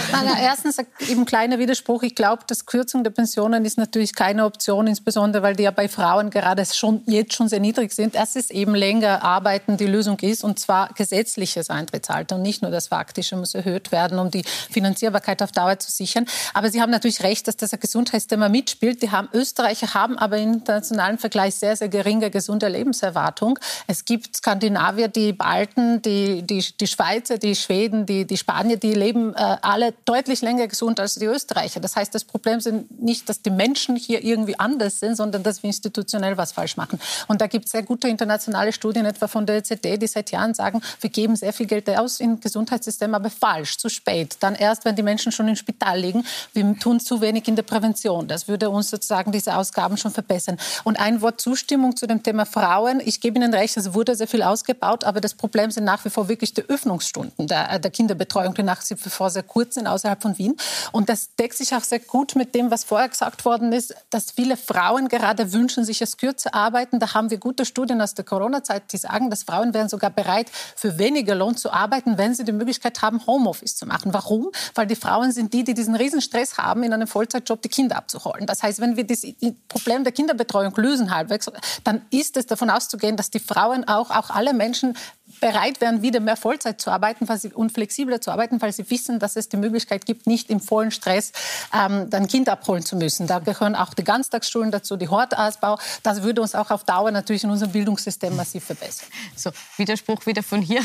[0.43, 2.03] erstens eben kleiner Widerspruch.
[2.03, 5.88] Ich glaube, dass Kürzung der Pensionen ist natürlich keine Option, insbesondere weil die ja bei
[5.88, 8.17] Frauen gerade schon, jetzt schon sehr niedrig sind.
[8.17, 12.62] Es ist eben länger arbeiten die Lösung ist und zwar gesetzliches das Eintrittsalter und nicht
[12.62, 16.26] nur das faktische muss erhöht werden, um die Finanzierbarkeit auf Dauer zu sichern.
[16.54, 19.02] Aber Sie haben natürlich recht, dass das Gesundheitsthema mitspielt.
[19.02, 23.59] Die haben, Österreicher haben aber im internationalen Vergleich sehr, sehr geringe gesunde Lebenserwartung.
[23.87, 28.94] Es gibt Skandinavier, die Balten, die, die, die Schweizer, die Schweden, die, die Spanier, die
[28.94, 31.81] leben äh, alle deutlich länger gesund als die Österreicher.
[31.81, 35.62] Das heißt, das Problem sind nicht, dass die Menschen hier irgendwie anders sind, sondern dass
[35.62, 36.98] wir institutionell was falsch machen.
[37.26, 40.54] Und da gibt es sehr gute internationale Studien, etwa von der EZD, die seit Jahren
[40.54, 44.37] sagen, wir geben sehr viel Geld aus im Gesundheitssystem, aber falsch, zu spät.
[44.40, 46.25] Dann erst, wenn die Menschen schon im Spital liegen.
[46.55, 48.29] Wir tun zu wenig in der Prävention.
[48.29, 50.57] Das würde uns sozusagen diese Ausgaben schon verbessern.
[50.85, 53.01] Und ein Wort Zustimmung zu dem Thema Frauen.
[53.05, 56.11] Ich gebe Ihnen recht, es wurde sehr viel ausgebaut, aber das Problem sind nach wie
[56.11, 59.87] vor wirklich die Öffnungsstunden der, äh, der Kinderbetreuung, die nach wie vor sehr kurz sind
[59.87, 60.57] außerhalb von Wien.
[60.92, 64.31] Und das deckt sich auch sehr gut mit dem, was vorher gesagt worden ist, dass
[64.31, 67.01] viele Frauen gerade wünschen, sich es kürzer arbeiten.
[67.01, 70.47] Da haben wir gute Studien aus der Corona-Zeit, die sagen, dass Frauen wären sogar bereit,
[70.77, 74.12] für weniger Lohn Lohn zu arbeiten, wenn sie die Möglichkeit haben, Homeoffice zu machen.
[74.12, 74.50] Warum?
[74.74, 78.46] Weil die Frauen sind die, die diesen Riesenstress haben, in einem Vollzeitjob die Kinder abzuholen.
[78.46, 79.22] Das heißt, wenn wir das
[79.68, 81.50] Problem der Kinderbetreuung lösen halbwegs,
[81.84, 84.94] dann ist es davon auszugehen, dass die Frauen auch, auch alle Menschen
[85.40, 89.37] bereit wären, wieder mehr Vollzeit zu arbeiten und flexibler zu arbeiten, weil sie wissen, dass
[89.37, 91.32] es die Möglichkeit gibt, nicht im vollen Stress
[91.72, 93.26] ähm, dann Kind abholen zu müssen.
[93.26, 95.78] Da gehören auch die Ganztagsschulen dazu, die Hortausbau.
[96.02, 99.08] Das würde uns auch auf Dauer natürlich in unserem Bildungssystem massiv verbessern.
[99.37, 100.82] So, Widerspruch wieder von hier.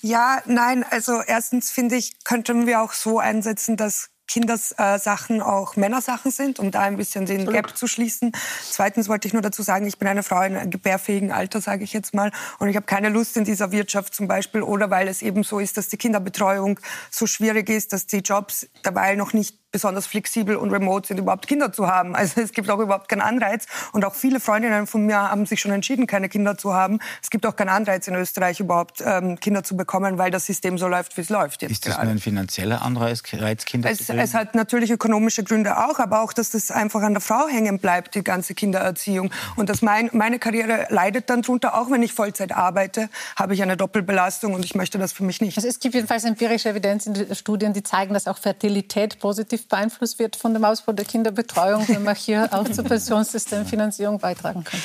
[0.00, 5.76] Ja, nein, also erstens finde ich, könnten wir auch so einsetzen, dass Kindersachen äh, auch
[5.76, 8.32] Männersachen sind, um da ein bisschen den Gap zu schließen.
[8.70, 11.84] Zweitens wollte ich nur dazu sagen, ich bin eine Frau in einem gebärfähigen Alter, sage
[11.84, 15.08] ich jetzt mal, und ich habe keine Lust in dieser Wirtschaft zum Beispiel oder weil
[15.08, 19.34] es eben so ist, dass die Kinderbetreuung so schwierig ist, dass die Jobs dabei noch
[19.34, 22.14] nicht besonders flexibel und remote sind, überhaupt Kinder zu haben.
[22.22, 23.66] Also es gibt auch überhaupt keinen Anreiz.
[23.90, 27.00] Und auch viele Freundinnen von mir haben sich schon entschieden, keine Kinder zu haben.
[27.20, 30.78] Es gibt auch keinen Anreiz in Österreich überhaupt ähm, Kinder zu bekommen, weil das System
[30.78, 31.62] so läuft, wie es läuft.
[31.62, 32.06] Jetzt ist das gerade.
[32.06, 36.32] nur ein finanzieller Anreiz, Kinder es, zu Es hat natürlich ökonomische Gründe auch, aber auch,
[36.32, 39.32] dass das einfach an der Frau hängen bleibt, die ganze Kindererziehung.
[39.56, 43.62] Und dass mein, meine Karriere leidet dann drunter, auch wenn ich Vollzeit arbeite, habe ich
[43.62, 45.56] eine Doppelbelastung und ich möchte das für mich nicht.
[45.56, 49.61] Also es gibt jedenfalls empirische Evidenz in den Studien, die zeigen, dass auch Fertilität positiv
[49.62, 54.64] positiv beeinflusst wird von dem Ausbau der Kinderbetreuung, wenn man hier auch zur Pensionssystemfinanzierung beitragen
[54.64, 54.80] kann.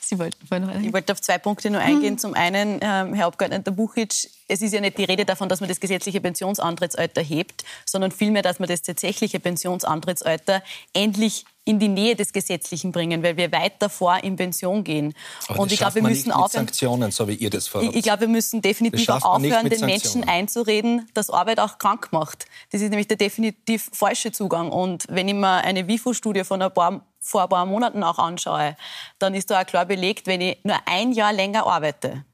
[0.00, 2.18] Sie wollten vorhin Ich wollte auf zwei Punkte nur eingehen.
[2.18, 5.68] Zum einen, ähm, Herr Abgeordneter Buchitsch, es ist ja nicht die Rede davon, dass man
[5.68, 12.14] das gesetzliche Pensionsantrittsalter hebt, sondern vielmehr, dass man das tatsächliche Pensionsantrittsalter endlich in die Nähe
[12.14, 15.14] des Gesetzlichen bringen, weil wir weit davor in Pension gehen.
[15.48, 16.66] Aber und ich glaube, wir müssen aufhören.
[16.66, 20.24] Sanktionen, so wie ihr das Ich, ich glaube, wir müssen definitiv auch aufhören, den Menschen
[20.24, 22.46] einzureden, dass Arbeit auch krank macht.
[22.70, 24.70] Das ist nämlich der definitiv falsche Zugang.
[24.70, 28.76] Und wenn ich mir eine WIFO-Studie von ein paar vor ein paar Monaten auch anschaue,
[29.18, 32.24] dann ist da auch klar belegt, wenn ich nur ein Jahr länger arbeite,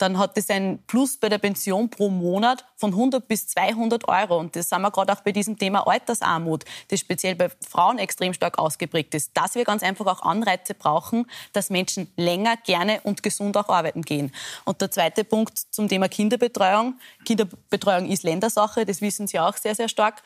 [0.00, 4.38] dann hat das ein Plus bei der Pension pro Monat von 100 bis 200 Euro.
[4.38, 8.32] Und das sind wir gerade auch bei diesem Thema Altersarmut, das speziell bei Frauen extrem
[8.32, 13.22] stark ausgeprägt ist, dass wir ganz einfach auch Anreize brauchen, dass Menschen länger, gerne und
[13.22, 14.32] gesund auch arbeiten gehen.
[14.64, 16.98] Und der zweite Punkt zum Thema Kinderbetreuung.
[17.24, 20.22] Kinderbetreuung ist Ländersache, das wissen Sie auch sehr, sehr stark.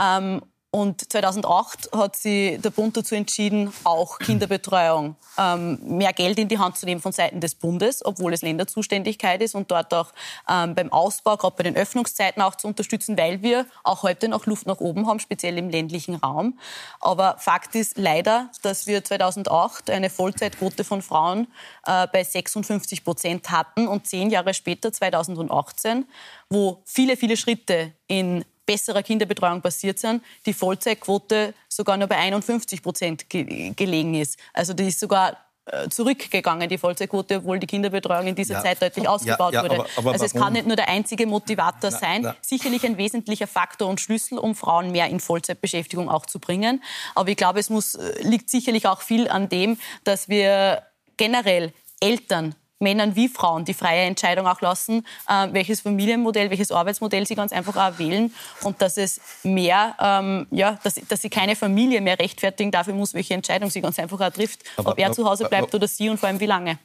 [0.00, 6.48] Ähm, Und 2008 hat sich der Bund dazu entschieden, auch Kinderbetreuung ähm, mehr Geld in
[6.48, 10.12] die Hand zu nehmen von Seiten des Bundes, obwohl es Länderzuständigkeit ist und dort auch
[10.46, 14.44] ähm, beim Ausbau, gerade bei den Öffnungszeiten auch zu unterstützen, weil wir auch heute noch
[14.44, 16.58] Luft nach oben haben, speziell im ländlichen Raum.
[17.00, 21.46] Aber Fakt ist leider, dass wir 2008 eine Vollzeitquote von Frauen
[21.86, 26.04] äh, bei 56 Prozent hatten und zehn Jahre später, 2018,
[26.50, 32.82] wo viele, viele Schritte in besserer Kinderbetreuung passiert sind, die Vollzeitquote sogar nur bei 51
[32.82, 34.38] Prozent ge gelegen ist.
[34.52, 38.62] Also die ist sogar äh, zurückgegangen, die Vollzeitquote, obwohl die Kinderbetreuung in dieser ja.
[38.62, 39.80] Zeit deutlich ausgebaut ja, ja, wurde.
[39.80, 42.36] Aber, aber also es kann nicht nur der einzige Motivator na, sein, na.
[42.42, 46.82] sicherlich ein wesentlicher Faktor und Schlüssel, um Frauen mehr in Vollzeitbeschäftigung auch zu bringen.
[47.14, 50.82] Aber ich glaube, es muss, äh, liegt sicherlich auch viel an dem, dass wir
[51.16, 57.26] generell Eltern Männern wie Frauen die freie Entscheidung auch lassen, äh, welches Familienmodell, welches Arbeitsmodell
[57.26, 61.56] sie ganz einfach auch wählen und dass es mehr, ähm, ja, dass, dass sie keine
[61.56, 65.12] Familie mehr rechtfertigen dafür muss, welche Entscheidung sie ganz einfach auch trifft, aber, ob er
[65.12, 66.78] zu Hause bleibt aber, oder sie und vor allem wie lange.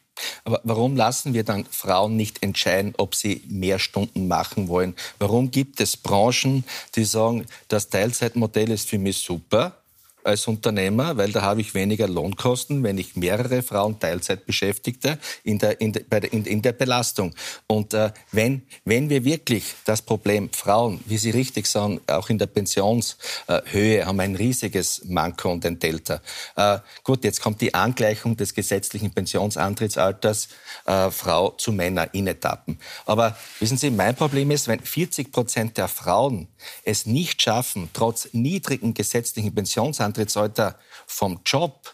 [0.43, 4.95] Aber warum lassen wir dann Frauen nicht entscheiden, ob sie mehr Stunden machen wollen?
[5.19, 6.63] Warum gibt es Branchen,
[6.95, 9.82] die sagen, das Teilzeitmodell ist für mich super,
[10.25, 15.59] als Unternehmer, weil da habe ich weniger Lohnkosten, wenn ich mehrere Frauen Teilzeit beschäftigte in
[15.59, 17.33] der, in der, in, in der Belastung.
[17.67, 22.38] Und äh, wenn, wenn wir wirklich das Problem Frauen, wie Sie richtig sagen, auch in
[22.38, 26.21] der Pensionshöhe haben ein riesiges Manko und ein Delta.
[26.55, 30.49] Äh, gut, jetzt kommt die Angleichung des gesetzlichen Pensionsantrittsalters
[30.86, 32.77] äh, Frau zu Männer in Etappen.
[33.05, 36.47] Aber wissen Sie, mein Problem ist, wenn 40 Prozent der Frauen
[36.84, 41.93] es nicht schaffen, trotz niedrigen gesetzlichen Pensionsantrittsalter vom Job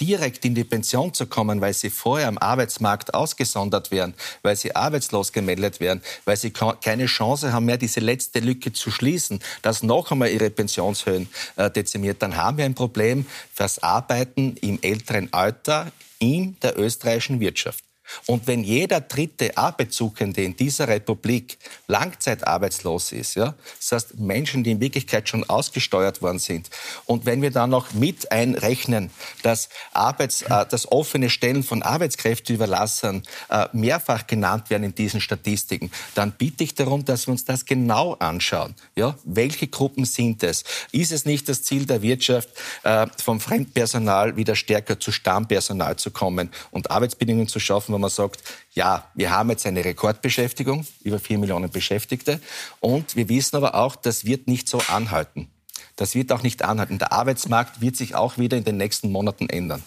[0.00, 4.74] direkt in die Pension zu kommen, weil sie vorher am Arbeitsmarkt ausgesondert werden, weil sie
[4.74, 9.82] arbeitslos gemeldet werden, weil sie keine Chance haben mehr, diese letzte Lücke zu schließen, dass
[9.82, 15.32] noch einmal ihre Pensionshöhen äh, dezimiert, dann haben wir ein Problem fürs Arbeiten im älteren
[15.32, 17.84] Alter in der österreichischen Wirtschaft.
[18.26, 24.72] Und wenn jeder dritte Arbeitssuchende in dieser Republik langzeitarbeitslos ist, ja, das heißt Menschen, die
[24.72, 26.70] in Wirklichkeit schon ausgesteuert worden sind,
[27.06, 29.10] und wenn wir dann noch mit einrechnen,
[29.42, 35.90] dass, Arbeits, äh, dass offene Stellen von Arbeitskräfteüberlassern äh, mehrfach genannt werden in diesen Statistiken,
[36.14, 38.74] dann bitte ich darum, dass wir uns das genau anschauen.
[38.96, 39.16] Ja?
[39.24, 40.64] Welche Gruppen sind es?
[40.92, 42.50] Ist es nicht das Ziel der Wirtschaft,
[42.82, 48.42] äh, vom Fremdpersonal wieder stärker zu Stammpersonal zu kommen und Arbeitsbedingungen zu schaffen, man sagt,
[48.74, 52.40] ja, wir haben jetzt eine Rekordbeschäftigung, über vier Millionen Beschäftigte.
[52.80, 55.50] Und wir wissen aber auch, das wird nicht so anhalten.
[55.96, 56.98] Das wird auch nicht anhalten.
[56.98, 59.82] Der Arbeitsmarkt wird sich auch wieder in den nächsten Monaten ändern.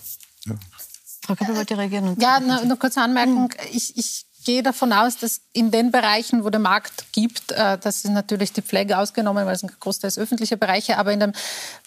[0.46, 0.56] Ja.
[1.22, 2.16] Frau Köppel wollte reagieren.
[2.20, 3.52] Ja, eine kurze Anmerkung.
[3.72, 8.06] Ich, ich gehe davon aus, dass in den Bereichen, wo der Markt gibt, äh, das
[8.06, 11.34] ist natürlich die Pflege ausgenommen, weil es ein Großteil ist öffentliche Bereiche, aber in den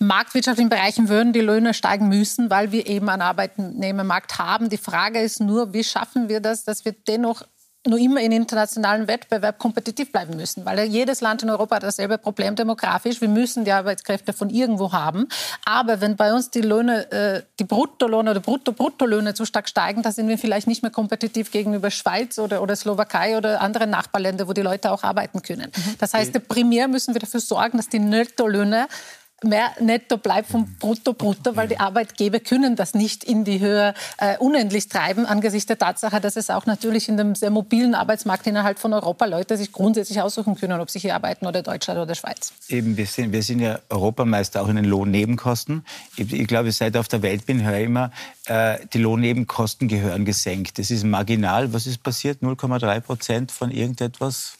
[0.00, 4.68] marktwirtschaftlichen Bereichen würden die Löhne steigen müssen, weil wir eben einen Arbeitnehmermarkt haben.
[4.68, 7.42] Die Frage ist nur, wie schaffen wir das, dass wir dennoch
[7.88, 12.18] nur immer in internationalen Wettbewerb kompetitiv bleiben müssen, weil jedes Land in Europa hat dasselbe
[12.18, 13.20] Problem demografisch.
[13.20, 15.28] Wir müssen die Arbeitskräfte von irgendwo haben.
[15.64, 20.12] Aber wenn bei uns die Löhne, äh, die Bruttolohne oder Brutto-Bruttolöhne zu stark steigen, dann
[20.12, 24.52] sind wir vielleicht nicht mehr kompetitiv gegenüber Schweiz oder, oder Slowakei oder anderen Nachbarländern, wo
[24.52, 25.72] die Leute auch arbeiten können.
[25.74, 25.94] Mhm.
[25.98, 28.88] Das heißt, primär müssen wir dafür sorgen, dass die Nettolöhne
[29.44, 33.94] mehr netto bleibt vom Brutto Brutto, weil die Arbeitgeber können das nicht in die Höhe
[34.18, 38.46] äh, unendlich treiben, angesichts der Tatsache, dass es auch natürlich in dem sehr mobilen Arbeitsmarkt
[38.46, 42.14] innerhalb von Europa Leute sich grundsätzlich aussuchen können, ob sie hier arbeiten oder Deutschland oder
[42.14, 42.52] Schweiz.
[42.68, 45.84] Eben, wir sind, wir sind ja Europameister auch in den Lohnnebenkosten.
[46.16, 48.10] Ich, ich glaube, seit ich auf der Welt bin, höre ich immer,
[48.46, 50.78] äh, die Lohnnebenkosten gehören gesenkt.
[50.78, 51.72] Das ist marginal.
[51.72, 52.42] Was ist passiert?
[52.42, 54.57] 0,3 Prozent von irgendetwas?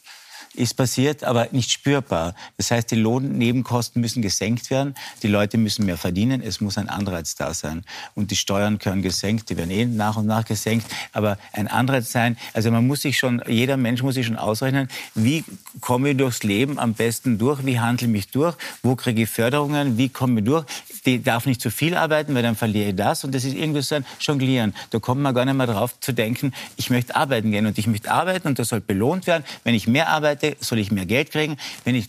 [0.59, 2.35] Ist passiert, aber nicht spürbar.
[2.57, 6.89] Das heißt, die Lohnnebenkosten müssen gesenkt werden, die Leute müssen mehr verdienen, es muss ein
[6.89, 7.85] Anreiz da sein.
[8.15, 12.11] Und die Steuern können gesenkt, die werden eh nach und nach gesenkt, aber ein Anreiz
[12.11, 15.45] sein, also man muss sich schon, jeder Mensch muss sich schon ausrechnen, wie
[15.81, 19.29] komme ich durchs Leben am besten durch, wie handle ich mich durch, wo kriege ich
[19.29, 20.65] Förderungen, wie komme ich durch.
[21.07, 23.25] Die darf nicht zu viel arbeiten, weil dann verliere ich das.
[23.25, 24.75] Und das ist irgendwie so ein Jonglieren.
[24.91, 27.87] Da kommt man gar nicht mehr drauf zu denken, ich möchte arbeiten gehen und ich
[27.87, 29.45] möchte arbeiten und das soll belohnt werden.
[29.65, 31.57] Wenn ich mehr arbeite, arbeite, soll ich mehr Geld kriegen.
[31.85, 32.09] Wenn ich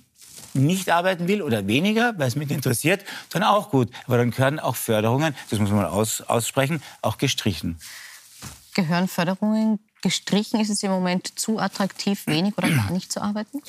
[0.53, 3.89] nicht arbeiten will oder weniger, weil es mich interessiert, dann auch gut.
[4.07, 7.77] Aber dann gehören auch Förderungen, das muss man mal aus, aussprechen, auch gestrichen.
[8.73, 10.59] Gehören Förderungen gestrichen?
[10.59, 13.61] Ist es im Moment zu attraktiv, wenig oder gar nicht zu arbeiten?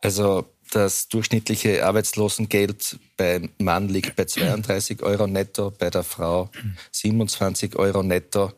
[0.00, 6.50] Also das durchschnittliche Arbeitslosengeld beim Mann liegt bei 32 Euro netto, bei der Frau
[6.92, 8.52] 27 Euro netto.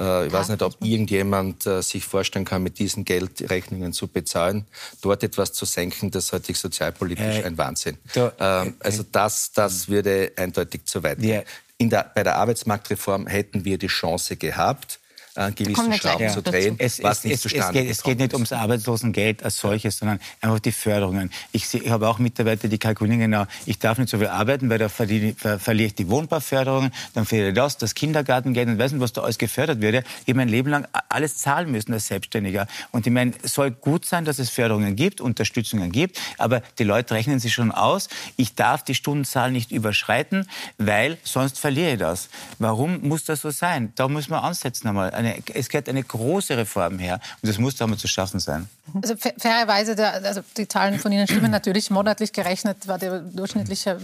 [0.00, 4.08] Äh, ich weiß nicht, ob irgendjemand äh, sich vorstellen kann, mit diesem Geld Rechnungen zu
[4.08, 4.66] bezahlen.
[5.02, 7.98] Dort etwas zu senken, das halte ich sozialpolitisch äh, ein Wahnsinn.
[8.14, 11.42] Da, ähm, also das, das würde eindeutig zu weit gehen.
[11.80, 15.00] Der, bei der Arbeitsmarktreform hätten wir die Chance gehabt,
[15.40, 18.18] an gewissen Schrauben zu drehen, es, was es, nicht es, zustande es geht, es geht
[18.18, 21.30] nicht ums Arbeitslosengeld als solches, sondern einfach die Förderungen.
[21.52, 24.78] Ich, ich habe auch Mitarbeiter, die kalkulieren genau, ich darf nicht so viel arbeiten, weil
[24.78, 28.92] da verliere, ver, verliere ich die Wohnbauförderungen, dann verliere ich das, das Kindergartengeld und weiß
[28.92, 30.04] nicht, was da alles gefördert würde.
[30.26, 32.66] Ich mein Leben lang alles zahlen müssen als Selbstständiger.
[32.90, 36.84] Und ich meine, es soll gut sein, dass es Förderungen gibt, Unterstützungen gibt, aber die
[36.84, 40.46] Leute rechnen sich schon aus, ich darf die Stundenzahl nicht überschreiten,
[40.78, 42.28] weil sonst verliere ich das.
[42.58, 43.92] Warum muss das so sein?
[43.96, 47.76] Da muss man ansetzen einmal eine, es gehört eine große Reform her und das muss
[47.76, 48.68] damit zu schaffen sein.
[49.02, 51.90] Also fairerweise, der, also die Zahlen von Ihnen stimmen natürlich.
[51.90, 53.98] Monatlich gerechnet war der durchschnittliche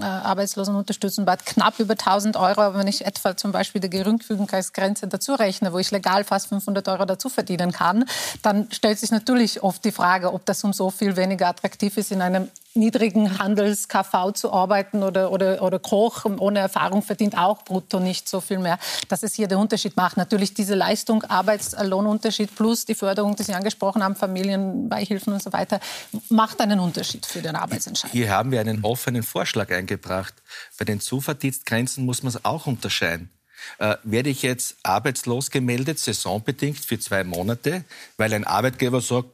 [0.00, 2.60] äh, Arbeitslosenunterstützungsbad knapp über 1000 Euro.
[2.60, 6.88] Aber wenn ich etwa zum Beispiel die Geringfügigkeitsgrenze dazu rechne, wo ich legal fast 500
[6.88, 8.04] Euro dazu verdienen kann,
[8.42, 12.12] dann stellt sich natürlich oft die Frage, ob das um so viel weniger attraktiv ist,
[12.12, 17.98] in einem niedrigen Handels-KV zu arbeiten oder, oder, oder Koch ohne Erfahrung verdient auch brutto
[17.98, 18.78] nicht so viel mehr.
[19.08, 20.16] Dass es hier der Unterschied macht.
[20.16, 25.80] Natürlich diese Leistung, Arbeitslohnunterschied plus die Förderung, die Sie angesprochen haben, Familienbeihilfen und so weiter,
[26.28, 28.10] macht einen Unterschied für den Arbeitsentscheid.
[28.12, 30.34] Hier haben wir einen offenen Vorschlag eingebracht.
[30.78, 33.30] Bei den Zuverdienstgrenzen muss man es auch unterscheiden.
[33.78, 37.84] Äh, werde ich jetzt arbeitslos gemeldet, saisonbedingt für zwei Monate,
[38.16, 39.28] weil ein Arbeitgeber sagt,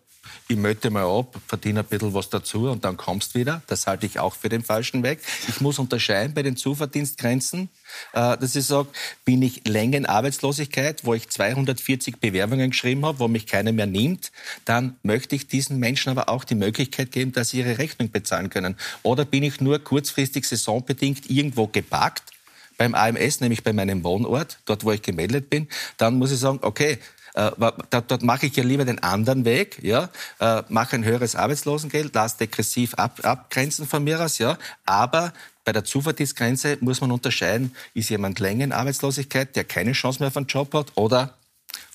[0.49, 3.63] ich melde mal ab, verdiene ein bisschen was dazu und dann kommst wieder.
[3.67, 5.21] Das halte ich auch für den falschen Weg.
[5.49, 7.69] Ich muss unterscheiden bei den Zuverdienstgrenzen,
[8.13, 8.89] äh, dass ich sage,
[9.25, 14.31] bin ich Längenarbeitslosigkeit, wo ich 240 Bewerbungen geschrieben habe, wo mich keiner mehr nimmt,
[14.65, 18.51] dann möchte ich diesen Menschen aber auch die Möglichkeit geben, dass sie ihre Rechnung bezahlen
[18.51, 18.77] können.
[19.03, 22.33] Oder bin ich nur kurzfristig saisonbedingt irgendwo gepackt,
[22.77, 26.59] beim AMS, nämlich bei meinem Wohnort, dort wo ich gemeldet bin, dann muss ich sagen,
[26.63, 26.99] okay,
[27.37, 27.53] äh,
[27.91, 30.09] dort, dort mache ich ja lieber den anderen Weg, ja,
[30.41, 35.33] äh, mache ein höheres Arbeitslosengeld, lasse degressiv ab, abgrenzen von mir aus, ja, aber
[35.65, 40.29] bei der Zuverdienstgrenze muss man unterscheiden, ist jemand länger in Arbeitslosigkeit, der keine Chance mehr
[40.29, 41.35] auf einen Job hat, oder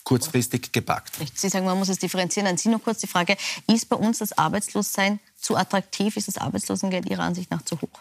[0.04, 1.13] kurzfristig gepackt.
[1.34, 2.47] Sie sagen, man muss es differenzieren.
[2.47, 6.17] An Sie noch kurz die Frage, ist bei uns das Arbeitslossein zu attraktiv?
[6.17, 7.99] Ist das Arbeitslosengeld Ihrer Ansicht nach zu hoch?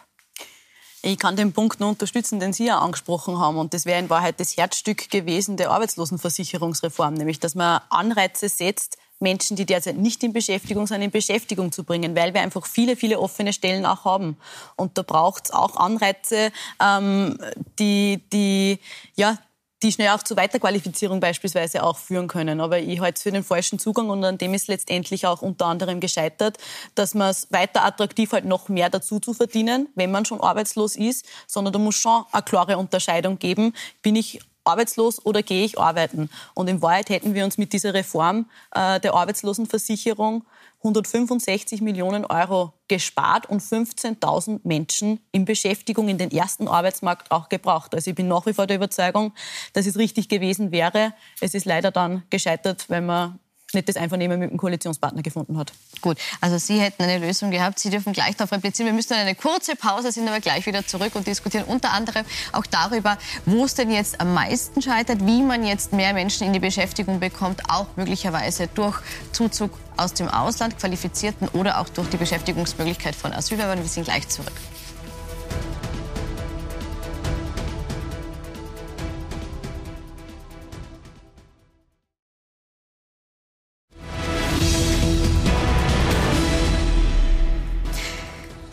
[1.03, 3.57] Ich kann den Punkt nur unterstützen, den Sie ja angesprochen haben.
[3.57, 8.97] Und das wäre in Wahrheit das Herzstück gewesen der Arbeitslosenversicherungsreform, nämlich dass man Anreize setzt,
[9.21, 12.95] Menschen, die derzeit nicht in Beschäftigung sind, in Beschäftigung zu bringen, weil wir einfach viele,
[12.95, 14.37] viele offene Stellen auch haben.
[14.75, 17.37] Und da braucht es auch Anreize, ähm,
[17.79, 18.79] die, die,
[19.15, 19.37] ja,
[19.83, 22.61] die schnell auch zur Weiterqualifizierung beispielsweise auch führen können.
[22.61, 25.65] Aber ich halte es für den falschen Zugang und an dem ist letztendlich auch unter
[25.65, 26.57] anderem gescheitert,
[26.95, 30.95] dass man es weiter attraktiv halt noch mehr dazu zu verdienen, wenn man schon arbeitslos
[30.95, 33.73] ist, sondern da muss schon eine klare Unterscheidung geben.
[34.01, 36.29] Bin ich arbeitslos oder gehe ich arbeiten?
[36.53, 40.43] Und in Wahrheit hätten wir uns mit dieser Reform äh, der Arbeitslosenversicherung
[40.83, 47.93] 165 Millionen Euro gespart und 15.000 Menschen in Beschäftigung in den ersten Arbeitsmarkt auch gebracht.
[47.93, 49.33] Also ich bin nach wie vor der Überzeugung,
[49.73, 51.13] dass es richtig gewesen wäre.
[51.39, 53.39] Es ist leider dann gescheitert, weil man
[53.73, 55.73] nicht das Einvernehmen mit dem Koalitionspartner gefunden hat.
[56.01, 57.79] Gut, also Sie hätten eine Lösung gehabt.
[57.79, 58.87] Sie dürfen gleich darauf replizieren.
[58.87, 62.65] Wir müssen eine kurze Pause, sind aber gleich wieder zurück und diskutieren unter anderem auch
[62.65, 66.59] darüber, wo es denn jetzt am meisten scheitert, wie man jetzt mehr Menschen in die
[66.59, 68.99] Beschäftigung bekommt, auch möglicherweise durch
[69.31, 73.79] Zuzug aus dem Ausland, Qualifizierten oder auch durch die Beschäftigungsmöglichkeit von Asylbewerbern.
[73.79, 74.53] Wir sind gleich zurück.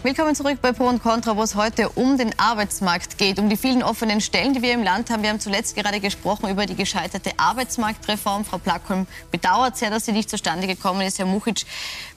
[0.09, 3.59] Willkommen zurück bei Pro und Contra, wo es heute um den Arbeitsmarkt geht, um die
[3.59, 5.23] vielen offenen Stellen, die wir im Land haben.
[5.23, 8.47] Wir haben zuletzt gerade gesprochen über die gescheiterte Arbeitsmarktreform.
[8.47, 11.19] Frau Plackholm bedauert sehr, dass sie nicht zustande gekommen ist.
[11.19, 11.67] Herr Muchic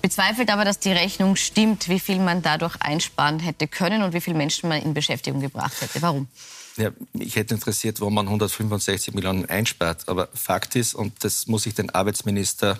[0.02, 4.22] bezweifelt aber, dass die Rechnung stimmt, wie viel man dadurch einsparen hätte können und wie
[4.22, 6.02] viele Menschen man in Beschäftigung gebracht hätte.
[6.02, 6.30] Warum?
[6.78, 10.08] Ja, mich hätte interessiert, wo man 165 Millionen einspart.
[10.08, 12.80] Aber Fakt ist, und das muss ich den Arbeitsminister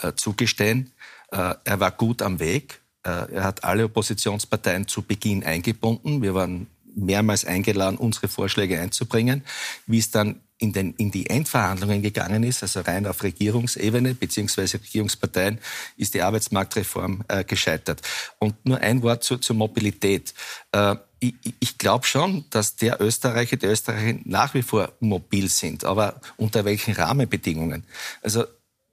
[0.00, 0.90] äh, zugestehen,
[1.32, 2.80] äh, er war gut am Weg.
[3.04, 6.22] Äh, er hat alle Oppositionsparteien zu Beginn eingebunden.
[6.22, 9.44] Wir waren mehrmals eingeladen, unsere Vorschläge einzubringen.
[9.86, 14.80] Wie es dann in, den, in die Endverhandlungen gegangen ist, also rein auf Regierungsebene beziehungsweise
[14.80, 15.58] Regierungsparteien,
[15.96, 18.02] ist die Arbeitsmarktreform äh, gescheitert.
[18.38, 20.34] Und nur ein Wort zu, zur Mobilität.
[20.72, 25.84] Äh, ich, ich glaube schon, dass der Österreicher, die Österreicher nach wie vor mobil sind,
[25.84, 27.84] aber unter welchen Rahmenbedingungen?
[28.22, 28.44] Also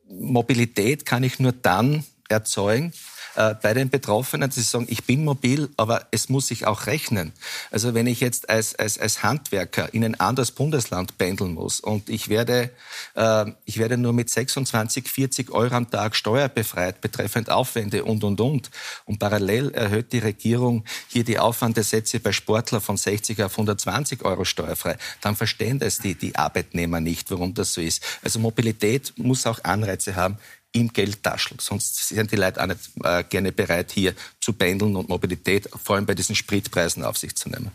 [0.08, 2.94] Mobilität kann ich nur dann erzeugen,
[3.36, 6.88] äh, bei den Betroffenen, dass sie sagen, ich bin mobil, aber es muss sich auch
[6.88, 7.34] rechnen.
[7.72, 12.10] Also wenn ich jetzt als, als, als Handwerker in ein anderes Bundesland pendeln muss und
[12.10, 12.72] ich werde,
[13.16, 18.40] äh, ich werde nur mit 26, 40 Euro am Tag steuerbefreit betreffend Aufwände und, und,
[18.40, 18.70] und.
[19.06, 24.46] Und parallel erhöht die Regierung hier die Aufwandsätze bei Sportler von 60 auf 120 Euro
[24.46, 24.98] steuerfrei.
[25.22, 28.04] Dann verstehen das die, die Arbeitnehmer nicht, warum das so ist.
[28.24, 30.38] Also Mobilität muss auch Anreize haben,
[30.76, 31.58] im Geldtaschel.
[31.60, 35.96] Sonst sind die Leute auch nicht äh, gerne bereit, hier zu pendeln und Mobilität, vor
[35.96, 37.72] allem bei diesen Spritpreisen, auf sich zu nehmen.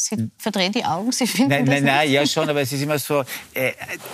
[0.00, 2.82] Sie verdrehen die Augen, Sie finden nein, das nein, nein, ja schon, aber es ist
[2.82, 3.72] immer so, äh,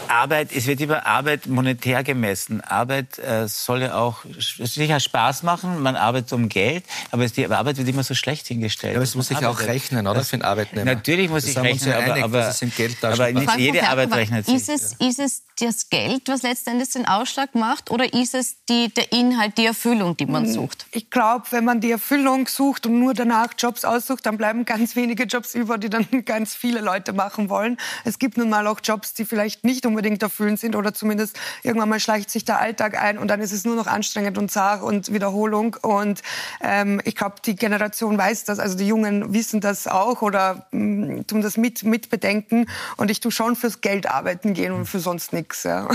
[0.08, 2.62] Arbeit, es wird immer Arbeit monetär gemessen.
[2.62, 7.46] Arbeit äh, soll ja auch sicher Spaß machen, man arbeitet um Geld, aber es, die
[7.46, 8.94] Arbeit wird immer so schlecht hingestellt.
[8.94, 10.86] Ja, aber es muss sich auch rechnen, oder, für einen Arbeitnehmer?
[10.86, 12.54] Natürlich muss Das ich rechnen, ja einig, aber,
[13.02, 14.54] aber nicht jede Arbeit rechnet sich.
[14.54, 18.88] Ist es, ist es das Geld, was letztendlich den Ausschlag macht, oder ist es die,
[18.92, 20.86] der Inhalt, die Erfüllung, die man sucht?
[20.90, 24.96] Ich glaube, wenn man die Erfüllung sucht und nur danach Jobs aussucht, dann bleiben ganz
[24.96, 27.76] wenige Jobs über, die dann ganz viele Leute machen wollen.
[28.04, 31.88] Es gibt nun mal auch Jobs, die vielleicht nicht unbedingt erfüllend sind oder zumindest irgendwann
[31.88, 34.82] mal schleicht sich der Alltag ein und dann ist es nur noch anstrengend und zart
[34.82, 35.76] und Wiederholung.
[35.82, 36.22] Und
[36.60, 41.24] ähm, ich glaube, die Generation weiß das, also die Jungen wissen das auch oder mh,
[41.24, 42.66] tun das mit, mit bedenken.
[42.96, 45.43] Und ich tue schon fürs Geld arbeiten gehen und für sonst nichts.
[45.64, 45.88] Ja.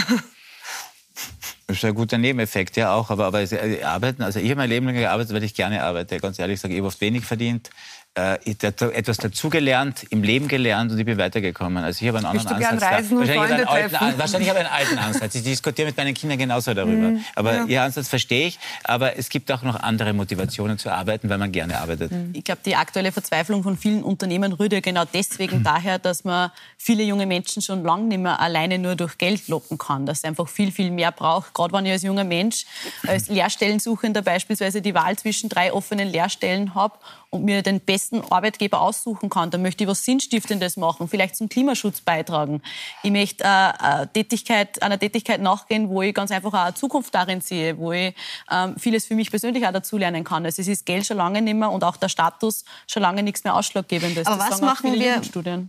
[1.67, 3.11] Das ist ein guter Nebeneffekt, ja auch.
[3.11, 6.19] Aber, aber äh, arbeiten, also ich habe mein Leben lang gearbeitet, weil ich gerne arbeite.
[6.19, 7.69] Ganz ehrlich sage, ich habe oft wenig verdient.
[8.15, 11.83] Äh, ich habe etwas dazugelernt, im Leben gelernt und ich bin weitergekommen.
[11.83, 12.81] Also ich habe einen anderen Ansatz.
[12.81, 15.35] wahrscheinlich, habe ich Freunde einen alten, wahrscheinlich habe ich einen alten Ansatz.
[15.35, 17.09] Ich diskutiere mit meinen Kindern genauso darüber.
[17.09, 17.65] Mhm, aber ja.
[17.65, 18.59] Ihr Ansatz verstehe ich.
[18.83, 22.11] Aber es gibt auch noch andere Motivationen zu arbeiten, weil man gerne arbeitet.
[22.33, 26.51] Ich glaube, die aktuelle Verzweiflung von vielen Unternehmen rührt ja genau deswegen daher, dass man
[26.77, 30.07] viele junge Menschen schon lange nicht mehr alleine nur durch Geld locken kann.
[30.07, 31.53] Dass es einfach viel, viel mehr braucht.
[31.53, 32.65] Gerade wenn ich als junger Mensch,
[33.05, 36.97] als Lehrstellensuchender beispielsweise die Wahl zwischen drei offenen Lehrstellen habe
[37.31, 41.47] und mir den besten Arbeitgeber aussuchen kann, dann möchte ich was Sinnstiftendes machen, vielleicht zum
[41.47, 42.61] Klimaschutz beitragen.
[43.03, 47.13] Ich möchte äh, eine Tätigkeit, einer Tätigkeit nachgehen, wo ich ganz einfach auch eine Zukunft
[47.13, 48.15] darin sehe, wo ich
[48.51, 50.43] ähm, vieles für mich persönlich auch dazulernen kann.
[50.43, 53.43] Also es ist Geld schon lange nicht mehr und auch der Status schon lange nichts
[53.43, 54.25] mehr ausschlaggebendes.
[54.25, 55.21] Aber Das was machen, wir,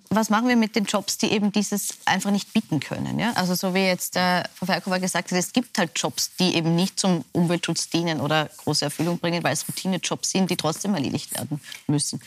[0.09, 3.19] was machen wir mit den Jobs, die eben dieses einfach nicht bieten können?
[3.19, 3.33] Ja?
[3.35, 6.75] Also so wie jetzt äh, Frau Ferkower gesagt hat, es gibt halt Jobs, die eben
[6.75, 11.35] nicht zum Umweltschutz dienen oder große Erfüllung bringen, weil es Routinejobs sind, die trotzdem erledigt
[11.35, 11.50] werden
[11.87, 12.21] müssen.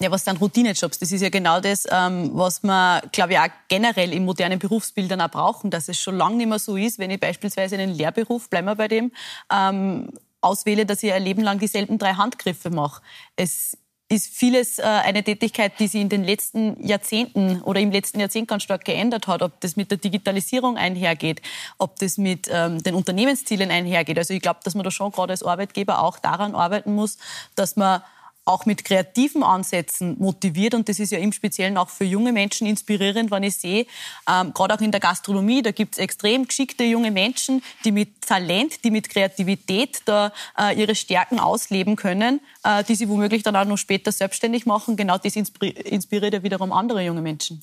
[0.00, 0.98] Ja, was dann Routinejobs?
[0.98, 5.20] Das ist ja genau das, ähm, was wir, glaube ich, auch generell in modernen Berufsbildern
[5.20, 8.50] auch brauchen, dass es schon lange nicht mehr so ist, wenn ich beispielsweise einen Lehrberuf,
[8.50, 9.12] bleiben wir bei dem,
[9.52, 10.10] ähm,
[10.40, 13.02] auswähle, dass ich ein Leben lang dieselben drei Handgriffe mache.
[13.36, 18.20] Es ist vieles äh, eine Tätigkeit, die sich in den letzten Jahrzehnten oder im letzten
[18.20, 19.42] Jahrzehnt ganz stark geändert hat.
[19.42, 21.40] Ob das mit der Digitalisierung einhergeht,
[21.78, 24.18] ob das mit ähm, den Unternehmenszielen einhergeht.
[24.18, 27.16] Also ich glaube, dass man da schon gerade als Arbeitgeber auch daran arbeiten muss,
[27.54, 28.02] dass man
[28.44, 32.66] auch mit kreativen Ansätzen motiviert und das ist ja im Speziellen auch für junge Menschen
[32.66, 33.86] inspirierend, wenn ich sehe,
[34.28, 38.20] ähm, gerade auch in der Gastronomie, da gibt es extrem geschickte junge Menschen, die mit
[38.22, 43.56] Talent, die mit Kreativität da äh, ihre Stärken ausleben können, äh, die sie womöglich dann
[43.56, 44.96] auch noch später selbstständig machen.
[44.96, 47.62] Genau das inspiri inspiriert ja wiederum andere junge Menschen.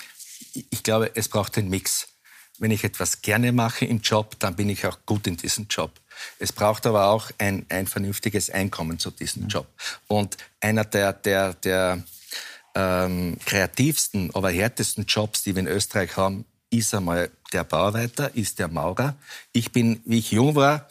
[0.69, 2.10] Ich glaube, es braucht den Mix.
[2.61, 5.91] Wenn ich etwas gerne mache im Job, dann bin ich auch gut in diesem Job.
[6.37, 9.65] Es braucht aber auch ein, ein vernünftiges Einkommen zu diesem Job.
[10.07, 12.03] Und einer der, der, der
[12.75, 18.59] ähm, kreativsten, aber härtesten Jobs, die wir in Österreich haben, ist einmal der Bauarbeiter, ist
[18.59, 19.15] der Maurer.
[19.53, 20.87] Ich bin, wie ich jung war,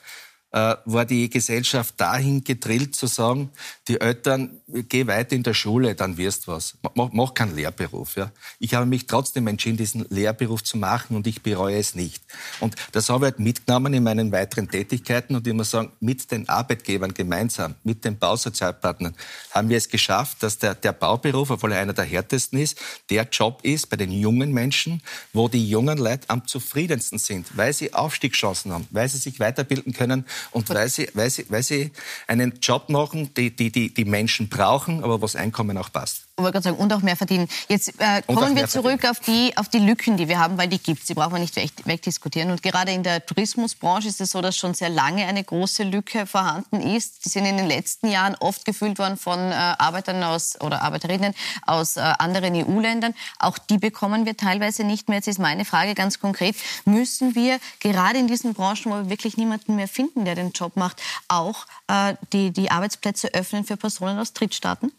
[0.53, 3.51] äh, war die Gesellschaft dahin gedrillt zu sagen,
[3.87, 6.77] die Eltern, geh weiter in der Schule, dann wirst was.
[6.95, 8.17] Mach, mach keinen Lehrberuf.
[8.17, 8.33] Ja.
[8.59, 12.23] Ich habe mich trotzdem entschieden, diesen Lehrberuf zu machen und ich bereue es nicht.
[12.59, 16.31] Und das habe ich halt mitgenommen in meinen weiteren Tätigkeiten und ich muss sagen, mit
[16.31, 19.15] den Arbeitgebern gemeinsam, mit den Bausozialpartnern,
[19.53, 22.77] haben wir es geschafft, dass der, der Bauberuf, obwohl er einer der härtesten ist,
[23.09, 25.01] der Job ist bei den jungen Menschen,
[25.33, 29.93] wo die jungen Leute am zufriedensten sind, weil sie Aufstiegschancen haben, weil sie sich weiterbilden
[29.93, 31.91] können und weil sie, weil sie, weil sie
[32.26, 36.30] einen Job machen, die, die, die, die Menschen brauchen, aber was Einkommen auch passt.
[36.43, 37.49] Wollte gerade sagen, und auch mehr verdienen.
[37.68, 40.78] Jetzt äh, kommen wir zurück auf die, auf die Lücken, die wir haben, weil die
[40.78, 41.07] gibt es.
[41.07, 42.51] Die brauchen wir nicht weg, wegdiskutieren.
[42.51, 46.26] Und gerade in der Tourismusbranche ist es so, dass schon sehr lange eine große Lücke
[46.26, 47.24] vorhanden ist.
[47.24, 51.34] Die sind in den letzten Jahren oft gefüllt worden von äh, Arbeitern aus, oder Arbeiterinnen
[51.66, 53.14] aus äh, anderen EU-Ländern.
[53.38, 55.18] Auch die bekommen wir teilweise nicht mehr.
[55.18, 56.57] Jetzt ist meine Frage ganz konkret.
[56.84, 60.76] Müssen wir gerade in diesen Branchen, wo wir wirklich niemanden mehr finden, der den Job
[60.76, 64.93] macht, auch äh, die, die Arbeitsplätze öffnen für Personen aus Drittstaaten?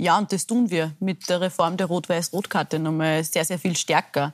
[0.00, 4.32] Ja, und das tun wir mit der Reform der Rot-Weiß-Rot-Karte nochmal sehr, sehr viel stärker.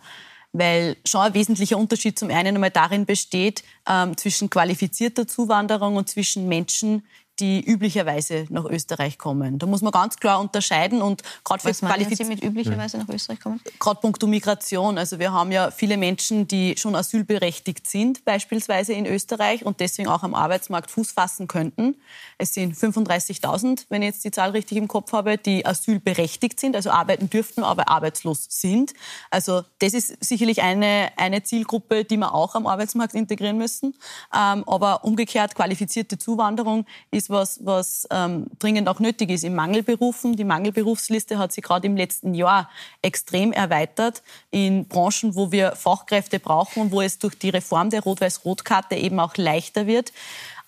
[0.52, 6.08] weil schon ein wesentlicher Unterschied zum einen einmal darin besteht, ähm, zwischen qualifizierter Zuwanderung und
[6.08, 7.04] zwischen Menschen,
[7.38, 9.58] die üblicherweise nach Österreich kommen.
[9.58, 13.08] Da muss man ganz klar unterscheiden und gerade für Was meinen Sie mit üblicherweise nach
[13.08, 13.60] Österreich kommen?
[13.78, 14.98] Gerade punkto Migration.
[14.98, 20.08] Also wir haben ja viele Menschen, die schon asylberechtigt sind, beispielsweise in Österreich und deswegen
[20.08, 21.96] auch am Arbeitsmarkt Fuß fassen könnten.
[22.38, 26.76] Es sind 35.000, wenn ich jetzt die Zahl richtig im Kopf habe, die asylberechtigt sind,
[26.76, 28.94] also arbeiten dürften, aber arbeitslos sind.
[29.30, 33.94] Also das ist sicherlich eine, eine Zielgruppe, die wir auch am Arbeitsmarkt integrieren müssen.
[34.34, 39.54] Ähm, aber umgekehrt qualifizierte Zuwanderung ist ist was, was ähm, dringend auch nötig ist in
[39.54, 40.36] Mangelberufen.
[40.36, 42.68] Die Mangelberufsliste hat sich gerade im letzten Jahr
[43.02, 48.02] extrem erweitert in Branchen, wo wir Fachkräfte brauchen und wo es durch die Reform der
[48.02, 50.12] Rot-Weiß-Rot-Karte eben auch leichter wird.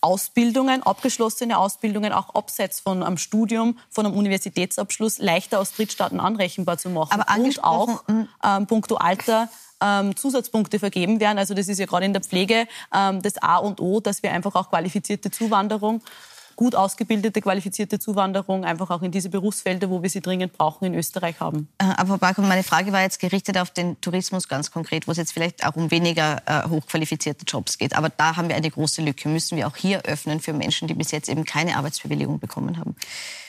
[0.01, 6.79] Ausbildungen, abgeschlossene Ausbildungen auch abseits von einem Studium, von einem Universitätsabschluss leichter aus Drittstaaten anrechenbar
[6.79, 7.21] zu machen.
[7.21, 9.49] Aber und auch ähm, puncto Alter
[9.81, 11.39] ähm, Zusatzpunkte vergeben werden.
[11.39, 14.33] Also das ist ja gerade in der Pflege ähm, das A und O, dass wir
[14.33, 16.03] einfach auch qualifizierte Zuwanderung
[16.59, 20.95] gut ausgebildete, qualifizierte Zuwanderung einfach auch in diese Berufsfelder, wo wir sie dringend brauchen, in
[20.95, 21.69] Österreich haben.
[21.79, 25.19] Äh, aber Barco, meine Frage war jetzt gerichtet auf den Tourismus ganz konkret, wo es
[25.19, 27.97] jetzt vielleicht auch um weniger äh, hochqualifizierte Jobs geht.
[27.97, 29.29] Aber da haben wir eine große Lücke.
[29.29, 32.97] Müssen wir auch hier öffnen für Menschen, die bis jetzt eben keine Arbeitsbewilligung bekommen haben?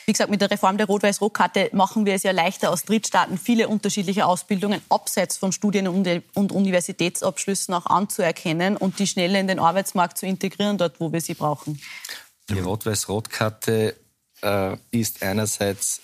[0.06, 3.68] Wie gesagt, mit der Reform der Rot-Weiß-Rot-Karte machen wir es ja leichter, aus Drittstaaten viele
[3.68, 10.20] unterschiedliche Ausbildungen abseits von Studien- und Universitätsabschlüssen auch anzuerkennen und die schnell in den Arbeitsmarkt
[10.20, 11.80] zu integrieren, dort, wo wir sie brauchen.
[12.50, 13.96] Die Rot-Weiß-Rot-Karte
[14.42, 16.02] äh, ist einerseits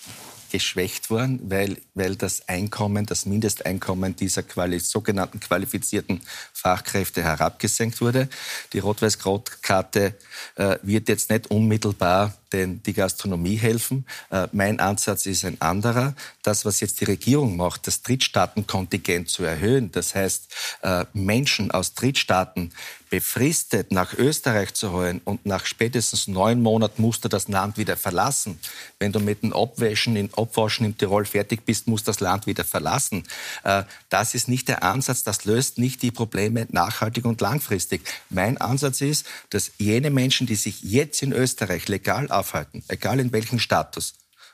[0.52, 6.22] geschwächt worden, weil, weil das Einkommen, das Mindesteinkommen dieser quali sogenannten qualifizierten
[6.54, 8.30] Fachkräfte herabgesenkt wurde.
[8.72, 10.14] Die Rot-Weiß-Rot-Karte
[10.56, 14.06] äh, wird jetzt nicht unmittelbar den, die Gastronomie helfen.
[14.30, 16.16] Äh, mein Ansatz ist ein anderer.
[16.44, 21.94] Das, was jetzt die Regierung macht, das Drittstaatenkontingent zu erhöhen, das heißt, äh, Menschen aus
[21.94, 22.72] Drittstaaten
[23.10, 27.96] befristet nach Österreich zu holen und nach spätestens neun Monaten musst du das Land wieder
[27.96, 28.60] verlassen.
[29.00, 32.48] Wenn du mit dem Abwaschen in, Abwaschen in Tirol fertig bist, musst du das Land
[32.48, 33.24] wieder verlassen.
[33.64, 38.02] Äh, das ist nicht der Ansatz, das löst nicht die Probleme nachhaltig und langfristig.
[38.30, 43.32] Mein Ansatz ist, dass jene Menschen, die sich jetzt in Österreich legal aufhalten, egal in
[43.32, 44.14] welchem Status,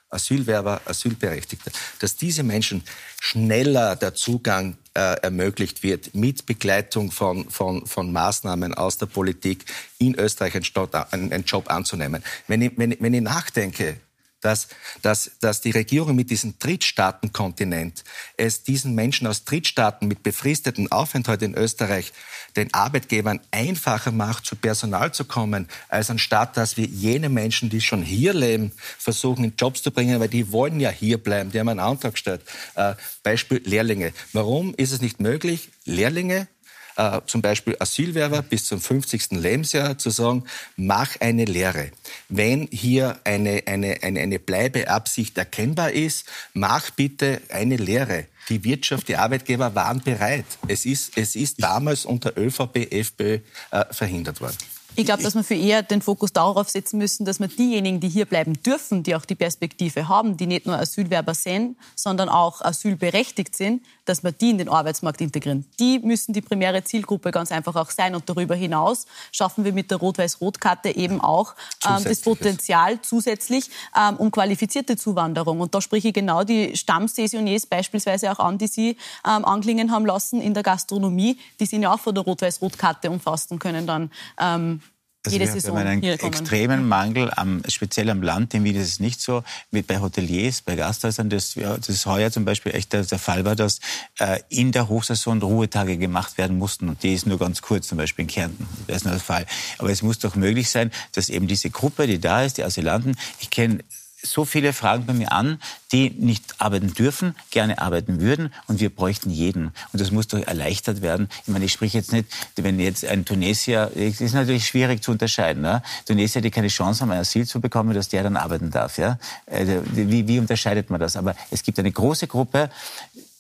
[0.10, 2.84] Asylwerber, Asylberechtigte, dass diese Menschen
[3.20, 9.66] schneller der Zugang äh, ermöglicht wird mit Begleitung von, von, von Maßnahmen aus der Politik
[10.00, 12.24] in Österreich einen, einen Job anzunehmen.
[12.48, 13.98] Wenn ich, wenn, wenn ich nachdenke,
[14.42, 14.68] dass,
[15.02, 18.04] dass, dass die Regierung mit diesem Drittstaatenkontinent
[18.38, 22.12] es diesen Menschen aus Drittstaaten mit befristeten Aufenthalt in Österreich
[22.56, 27.82] den Arbeitgebern einfacher macht, zu Personal zu kommen, als anstatt, dass wir jene Menschen, die
[27.82, 31.60] schon hier leben, versuchen, in Jobs zu bringen, weil die wollen ja hier bleiben, die
[31.60, 32.42] haben einen Antrag gestellt.
[32.76, 34.14] Äh, Beispiel Lehrlinge.
[34.34, 36.48] Warum ist es nicht möglich, Lehrlinge
[36.96, 39.32] äh, zum Beispiel Asylwerber bis zum 50.
[39.32, 40.44] Lebensjahr zu sagen,
[40.76, 41.92] mach eine Lehre.
[42.30, 48.26] Wenn hier eine, eine, eine, eine Bleibeabsicht erkennbar ist, mach bitte eine Lehre.
[48.50, 50.46] Die Wirtschaft, die Arbeitgeber waren bereit.
[50.68, 53.40] Es ist, es ist damals unter ÖVP, FPÖ
[53.72, 54.58] äh, verhindert worden.
[54.96, 58.10] Ich glaube, dass wir für eher den Fokus darauf setzen müssen, dass wir diejenigen, die
[58.10, 62.62] hier bleiben dürfen, die auch die Perspektive haben, die nicht nur Asylwerber sind, sondern auch
[62.62, 65.66] asylberechtigt sind, dass wir die in den Arbeitsmarkt integrieren.
[65.80, 68.16] Die müssen die primäre Zielgruppe ganz einfach auch sein.
[68.16, 71.56] Und darüber hinaus schaffen wir mit der Rot-Weiß-Rot-Karte eben auch
[71.88, 75.62] ähm, das Potenzial zusätzlich ähm, um qualifizierte Zuwanderung.
[75.62, 80.06] Und da spreche ich genau die Stammsaisoniers beispielsweise auch an, die Sie ähm, anklingen haben
[80.06, 81.40] lassen in der Gastronomie.
[81.62, 84.81] Die sind ja auch von der Rot-Weiß-Rot-Karte umfasst und können dann ähm,
[85.24, 88.56] also jede wir, Saison haben einen extremen Mangel, am, speziell am Land.
[88.56, 89.44] In Wien ist es nicht so.
[89.70, 93.46] Wie bei Hoteliers, bei Gasthäusern, das, ja, das heuer zum Beispiel echt der, der Fall
[93.46, 93.80] war, dass
[94.18, 96.90] äh, in der Hochsaison Ruhetage gemacht werden mussten.
[96.90, 98.68] Und die ist nur ganz kurz, zum Beispiel in Kärnten.
[98.88, 99.46] Das ist nur der Fall.
[99.78, 103.16] Aber es muss doch möglich sein, dass eben diese Gruppe, die da ist, die Asylanten,
[103.40, 103.84] ich kenne
[104.24, 105.60] so viele Fragen bei mir an,
[105.92, 109.68] die nicht arbeiten dürfen, gerne arbeiten würden und wir bräuchten jeden.
[109.92, 111.30] Und das muss doch erleichtert werden.
[111.44, 115.12] Ich meine, ich spreche jetzt nicht, wenn jetzt ein Tunesier, es ist natürlich schwierig zu
[115.12, 115.82] unterscheiden, ne?
[116.06, 118.98] Tunesier, die keine Chance haben, ein Asyl zu bekommen, dass der dann arbeiten darf.
[118.98, 119.18] Ja?
[119.46, 121.18] Äh, wie, wie unterscheidet man das?
[121.18, 122.70] Aber es gibt eine große Gruppe,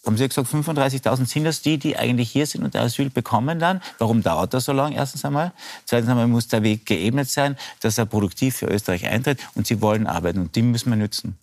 [0.05, 3.81] haben Sie gesagt, 35.000 sind das die, die eigentlich hier sind und Asyl bekommen dann?
[3.99, 4.95] Warum dauert das so lange?
[4.95, 5.53] Erstens einmal.
[5.85, 9.81] Zweitens einmal muss der Weg geebnet sein, dass er produktiv für Österreich eintritt und sie
[9.81, 11.37] wollen arbeiten und die müssen wir nützen.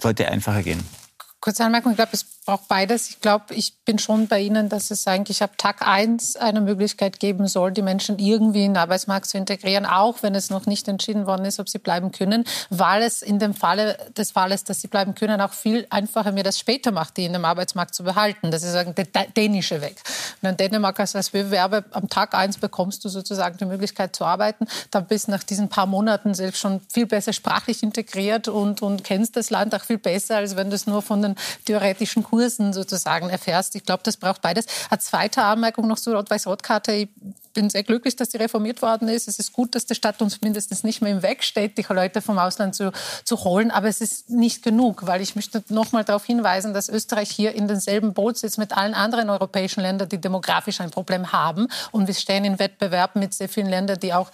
[0.00, 0.82] Sollte einfacher gehen.
[1.40, 3.10] Kurze Anmerkung, ich glaube, es brauche beides.
[3.10, 7.20] Ich glaube, ich bin schon bei Ihnen, dass es eigentlich ab Tag eins eine Möglichkeit
[7.20, 10.88] geben soll, die Menschen irgendwie in den Arbeitsmarkt zu integrieren, auch wenn es noch nicht
[10.88, 14.80] entschieden worden ist, ob sie bleiben können, weil es in dem Falle des Falles, dass
[14.80, 18.02] sie bleiben können, auch viel einfacher mir das später macht, die in dem Arbeitsmarkt zu
[18.02, 18.50] behalten.
[18.50, 19.96] Das ist der dänische Weg.
[20.40, 24.66] Und in Dänemark als Bewerber am Tag eins bekommst du sozusagen die Möglichkeit zu arbeiten.
[24.90, 29.36] Dann bist nach diesen paar Monaten selbst schon viel besser sprachlich integriert und, und kennst
[29.36, 31.36] das Land auch viel besser, als wenn du es nur von den
[31.66, 33.74] theoretischen Kursen Kursen sozusagen erfährst.
[33.74, 34.66] Ich glaube, das braucht beides.
[34.90, 36.92] Eine zweite Anmerkung noch zur Rot-Weiß-Rot-Karte.
[36.92, 37.08] Ich
[37.52, 39.26] bin sehr glücklich, dass die reformiert worden ist.
[39.26, 42.22] Es ist gut, dass die Stadt uns mindestens nicht mehr im Weg steht, die Leute
[42.22, 42.92] vom Ausland zu,
[43.24, 43.72] zu holen.
[43.72, 47.56] Aber es ist nicht genug, weil ich möchte noch mal darauf hinweisen, dass Österreich hier
[47.56, 51.66] in denselben Boot sitzt mit allen anderen europäischen Ländern, die demografisch ein Problem haben.
[51.90, 54.30] Und wir stehen in Wettbewerb mit sehr vielen Ländern, die auch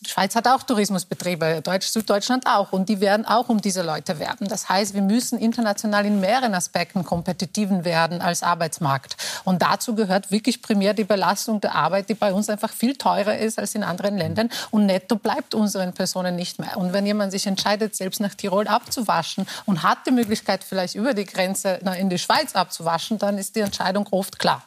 [0.00, 2.72] die Schweiz hat auch Tourismusbetriebe, Deutsch, Süddeutschland auch.
[2.72, 4.46] Und die werden auch um diese Leute werben.
[4.46, 9.16] Das heißt, wir müssen international in mehreren Aspekten kompetitiver werden als Arbeitsmarkt.
[9.42, 13.38] Und dazu gehört wirklich primär die Belastung der Arbeit, die bei uns einfach viel teurer
[13.38, 14.50] ist als in anderen Ländern.
[14.70, 16.76] Und netto bleibt unseren Personen nicht mehr.
[16.76, 21.12] Und wenn jemand sich entscheidet, selbst nach Tirol abzuwaschen und hat die Möglichkeit, vielleicht über
[21.12, 24.62] die Grenze in die Schweiz abzuwaschen, dann ist die Entscheidung oft klar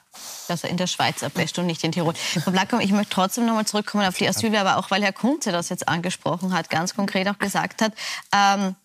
[0.47, 2.13] dass er in der Schweiz abwäscht und nicht in Tirol.
[2.13, 5.51] Frau Blackum, ich möchte trotzdem noch mal zurückkommen auf die Asylwerber, auch weil Herr Kunze
[5.51, 7.93] das jetzt angesprochen hat, ganz konkret auch gesagt hat,
[8.34, 8.76] ähm,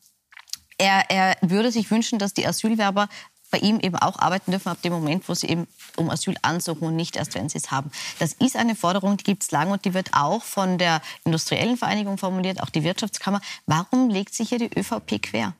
[0.78, 3.08] er, er würde sich wünschen, dass die Asylwerber
[3.50, 5.66] bei ihm eben auch arbeiten dürfen ab dem Moment, wo sie eben
[5.96, 7.90] um Asyl ansuchen und nicht erst, wenn sie es haben.
[8.18, 11.76] Das ist eine Forderung, die gibt es lange und die wird auch von der Industriellen
[11.76, 13.40] Vereinigung formuliert, auch die Wirtschaftskammer.
[13.66, 15.54] Warum legt sich hier die ÖVP quer?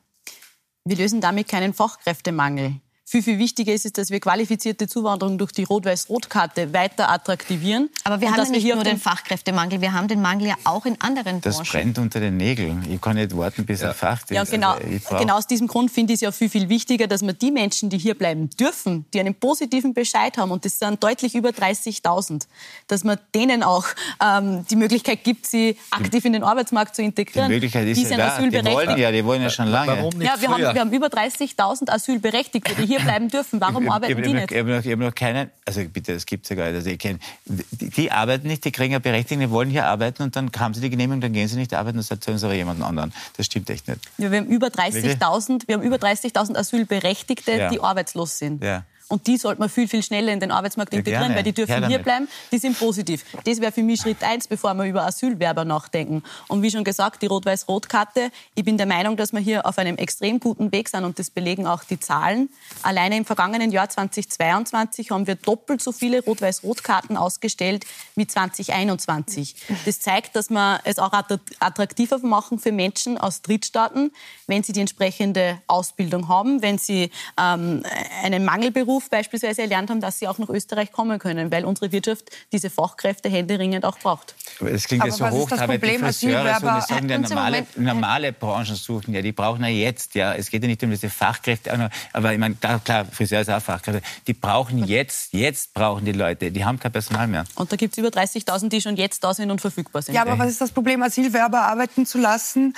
[0.83, 2.75] Wir lösen damit keinen Fachkräftemangel.
[3.09, 7.89] Viel, viel wichtiger ist es, dass wir qualifizierte Zuwanderung durch die Rot-Weiß-Rot-Karte weiter attraktivieren.
[8.03, 10.99] Aber wir haben ja nicht nur den Fachkräftemangel, wir haben den Mangel ja auch in
[10.99, 11.63] anderen das Branchen.
[11.63, 12.85] Das brennt unter den Nägeln.
[12.91, 13.87] Ich kann nicht warten, bis ja.
[13.87, 14.31] er Fach ist.
[14.31, 17.21] Ja, genau, also genau aus diesem Grund finde ich es ja viel, viel wichtiger, dass
[17.21, 21.01] man die Menschen, die hier bleiben dürfen, die einen positiven Bescheid haben, und das sind
[21.01, 22.45] deutlich über 30.000,
[22.87, 23.85] dass man denen auch
[24.21, 27.47] ähm, die Möglichkeit gibt, sie aktiv in den Arbeitsmarkt zu integrieren.
[27.47, 28.41] Die Möglichkeit ist die ja da.
[28.41, 29.93] Die wollen ja, die wollen ja schon lange.
[29.93, 33.61] Warum nicht ja, wir, haben, wir haben über 30.000 Asylberechtigte, die hier hier bleiben dürfen.
[33.61, 34.51] Warum ich, arbeiten ich, die nicht?
[34.51, 36.75] Ich habe noch, hab noch keinen, also bitte, das gibt es ja gar nicht.
[36.75, 40.23] Also ich kenn, die, die, arbeiten nicht, die kriegen ja Berechtigte, die wollen hier arbeiten
[40.23, 42.55] und dann haben sie die Genehmigung, dann gehen sie nicht arbeiten und sagen sie aber
[42.55, 43.13] jemanden anderen.
[43.35, 44.01] Das stimmt echt nicht.
[44.17, 47.69] Ja, wir haben über 30.000 30 Asylberechtigte, ja.
[47.69, 48.63] die arbeitslos sind.
[48.63, 48.83] Ja.
[49.09, 51.35] Und die sollte man viel, viel schneller in den Arbeitsmarkt ja, integrieren, gerne.
[51.35, 53.23] weil die dürfen hier bleiben, die sind positiv.
[53.45, 56.23] Das wäre für mich Schritt eins, bevor wir über Asylwerber nachdenken.
[56.47, 59.95] Und wie schon gesagt, die Rot-Weiß-Rot-Karte, ich bin der Meinung, dass wir hier auf einem
[59.97, 62.49] extrem guten Weg sind und das belegen auch die Zahlen.
[62.83, 67.85] Alleine im vergangenen Jahr 2022 haben wir doppelt so viele Rot-Weiß-Rot-Karten ausgestellt
[68.15, 69.55] wie 2021.
[69.85, 74.11] Das zeigt, dass wir es auch attraktiver machen für Menschen aus Drittstaaten,
[74.47, 77.83] wenn sie die entsprechende Ausbildung haben, wenn sie ähm,
[78.23, 81.91] einen Mangelberuf Beruf beispielsweise erlernt haben, dass sie auch nach Österreich kommen können, weil unsere
[81.91, 84.33] Wirtschaft diese Fachkräfte händeringend auch braucht.
[84.59, 88.33] Aber es klingt ja so hoch, aber die Friseure so, die sagen ja normale, normale
[88.33, 91.91] Branchen suchen, ja, die brauchen ja jetzt, ja, es geht ja nicht um diese Fachkräfte,
[92.13, 96.51] aber ich meine, klar, Friseur ist auch Fachkräfte, die brauchen jetzt, jetzt brauchen die Leute,
[96.51, 97.45] die haben kein Personal mehr.
[97.53, 100.15] Und da gibt es über 30.000, die schon jetzt da sind und verfügbar sind.
[100.15, 102.73] Ja, aber was ist das Problem, Asylwerber arbeiten zu lassen?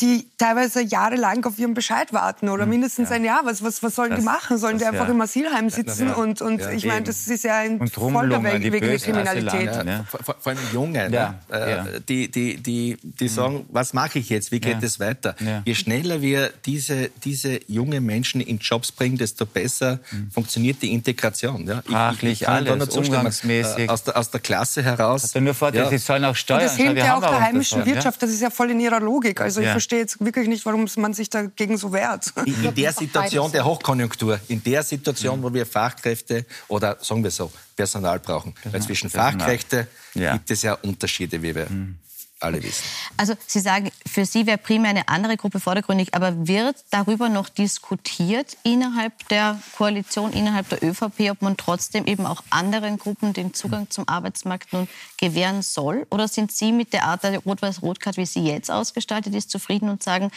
[0.00, 3.16] Die teilweise jahrelang auf ihren Bescheid warten oder hm, mindestens ja.
[3.16, 3.40] ein Jahr.
[3.44, 4.58] Was, was, was sollen das, die machen?
[4.58, 5.12] Sollen die einfach ja.
[5.12, 6.08] im Asylheim sitzen?
[6.08, 6.14] Ja.
[6.14, 9.70] Und, und ich meine, das ist ja ein voller Weg wegen der Kriminalität.
[10.08, 11.34] Vor, vor, allem Junge, ne?
[11.48, 13.28] äh, die, die, die, die hm.
[13.28, 14.52] sagen, was mache ich jetzt?
[14.52, 15.34] Wie geht es weiter?
[15.64, 20.30] Je schneller wir diese, diese jungen Menschen in Jobs bringen, desto besser mhm.
[20.30, 21.66] funktioniert die Integration.
[21.66, 21.82] Ja?
[21.84, 23.86] Sprachlich, ich, ich alles, umgangsmäßig.
[23.86, 25.24] Äh, aus, der, aus der Klasse heraus.
[25.24, 25.88] Also nur vor, ja.
[25.88, 26.60] sie sollen auch steuern.
[26.60, 28.22] Und das hilft ja auch der heimischen Wirtschaft.
[28.22, 29.40] Das ist ja voll in ihrer Logik.
[29.40, 32.32] Also ich verstehe jetzt wirklich nicht, warum man sich dagegen so wehrt.
[32.44, 37.30] In, in der Situation der Hochkonjunktur, in der Situation, wo wir Fachkräfte oder sagen wir
[37.30, 38.54] so, Personal brauchen.
[38.70, 40.34] Weil zwischen Fachkräfte ja.
[40.34, 41.98] gibt es ja Unterschiede, wie wir mhm
[42.40, 42.84] alle wissen.
[43.16, 47.48] Also Sie sagen, für Sie wäre primär eine andere Gruppe vordergründig, aber wird darüber noch
[47.48, 53.54] diskutiert innerhalb der Koalition, innerhalb der ÖVP, ob man trotzdem eben auch anderen Gruppen den
[53.54, 56.06] Zugang zum Arbeitsmarkt nun gewähren soll?
[56.10, 60.02] Oder sind Sie mit der Art der Rot-Weiß-Rot-Card, wie sie jetzt ausgestaltet ist, zufrieden und
[60.02, 60.30] sagen,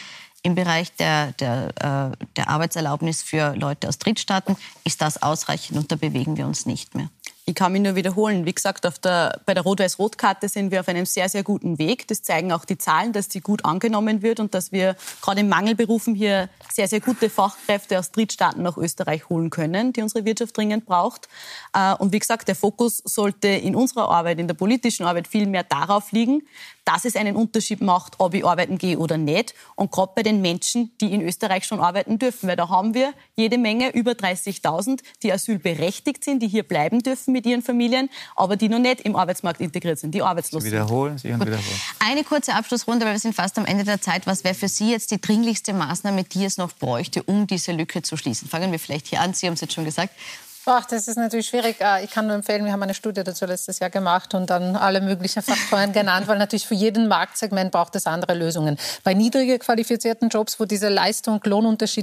[0.44, 5.92] im Bereich der, der, äh, der Arbeitserlaubnis für Leute aus Drittstaaten ist das ausreichend und
[5.92, 7.10] da bewegen wir uns nicht mehr?
[7.46, 8.46] Ich kann mich nur wiederholen.
[8.46, 12.08] Wie gesagt, der, bei der Rot-Weiß-Rot-Karte sind wir auf einem sehr, sehr guten Weg.
[12.08, 15.50] Das zeigen auch die Zahlen, dass die gut angenommen wird und dass wir gerade in
[15.50, 20.56] Mangelberufen hier sehr, sehr gute Fachkräfte aus Drittstaaten nach Österreich holen können, die unsere Wirtschaft
[20.58, 21.28] dringend braucht.
[21.74, 25.46] Äh, und wie gesagt, der Fokus sollte in unserer Arbeit, in der politischen Arbeit viel
[25.46, 26.44] mehr darauf liegen,
[26.86, 29.54] dass es einen Unterschied macht, ob ich arbeiten gehe oder nicht.
[29.76, 32.50] Und gerade bei den Menschen, die in Österreich schon arbeiten dürfen.
[32.50, 37.34] Weil da haben wir jede Menge, über 30.000, die asylberechtigt sind, die hier bleiben dürfen
[37.34, 41.18] mit ihren Familien, aber die noch nicht im Arbeitsmarkt integriert sind, die arbeitslos Sie wiederholen,
[41.18, 41.40] Sie sind.
[41.40, 41.82] wiederholen.
[42.00, 44.26] Eine kurze Abschlussrunde, weil wir sind fast am Ende der Zeit.
[44.26, 48.02] Was wäre für Sie jetzt die dringlichste Maßnahme, die es noch bräuchte, um diese Lücke
[48.02, 48.48] zu schließen?
[48.48, 49.34] Fangen wir vielleicht hier an.
[49.34, 50.14] Sie haben es jetzt schon gesagt.
[50.66, 51.82] Ach, das ist natürlich schwierig.
[51.82, 54.76] Äh, ich kann nur empfehlen, wir haben eine Studie dazu letztes Jahr gemacht und dann
[54.76, 58.78] alle möglichen Faktoren genannt, weil natürlich für jeden Marktsegment braucht es andere Lösungen.
[59.04, 62.00] Bei niedriger qualifizierten Jobs, wo diese Leistung, Lohnunterschied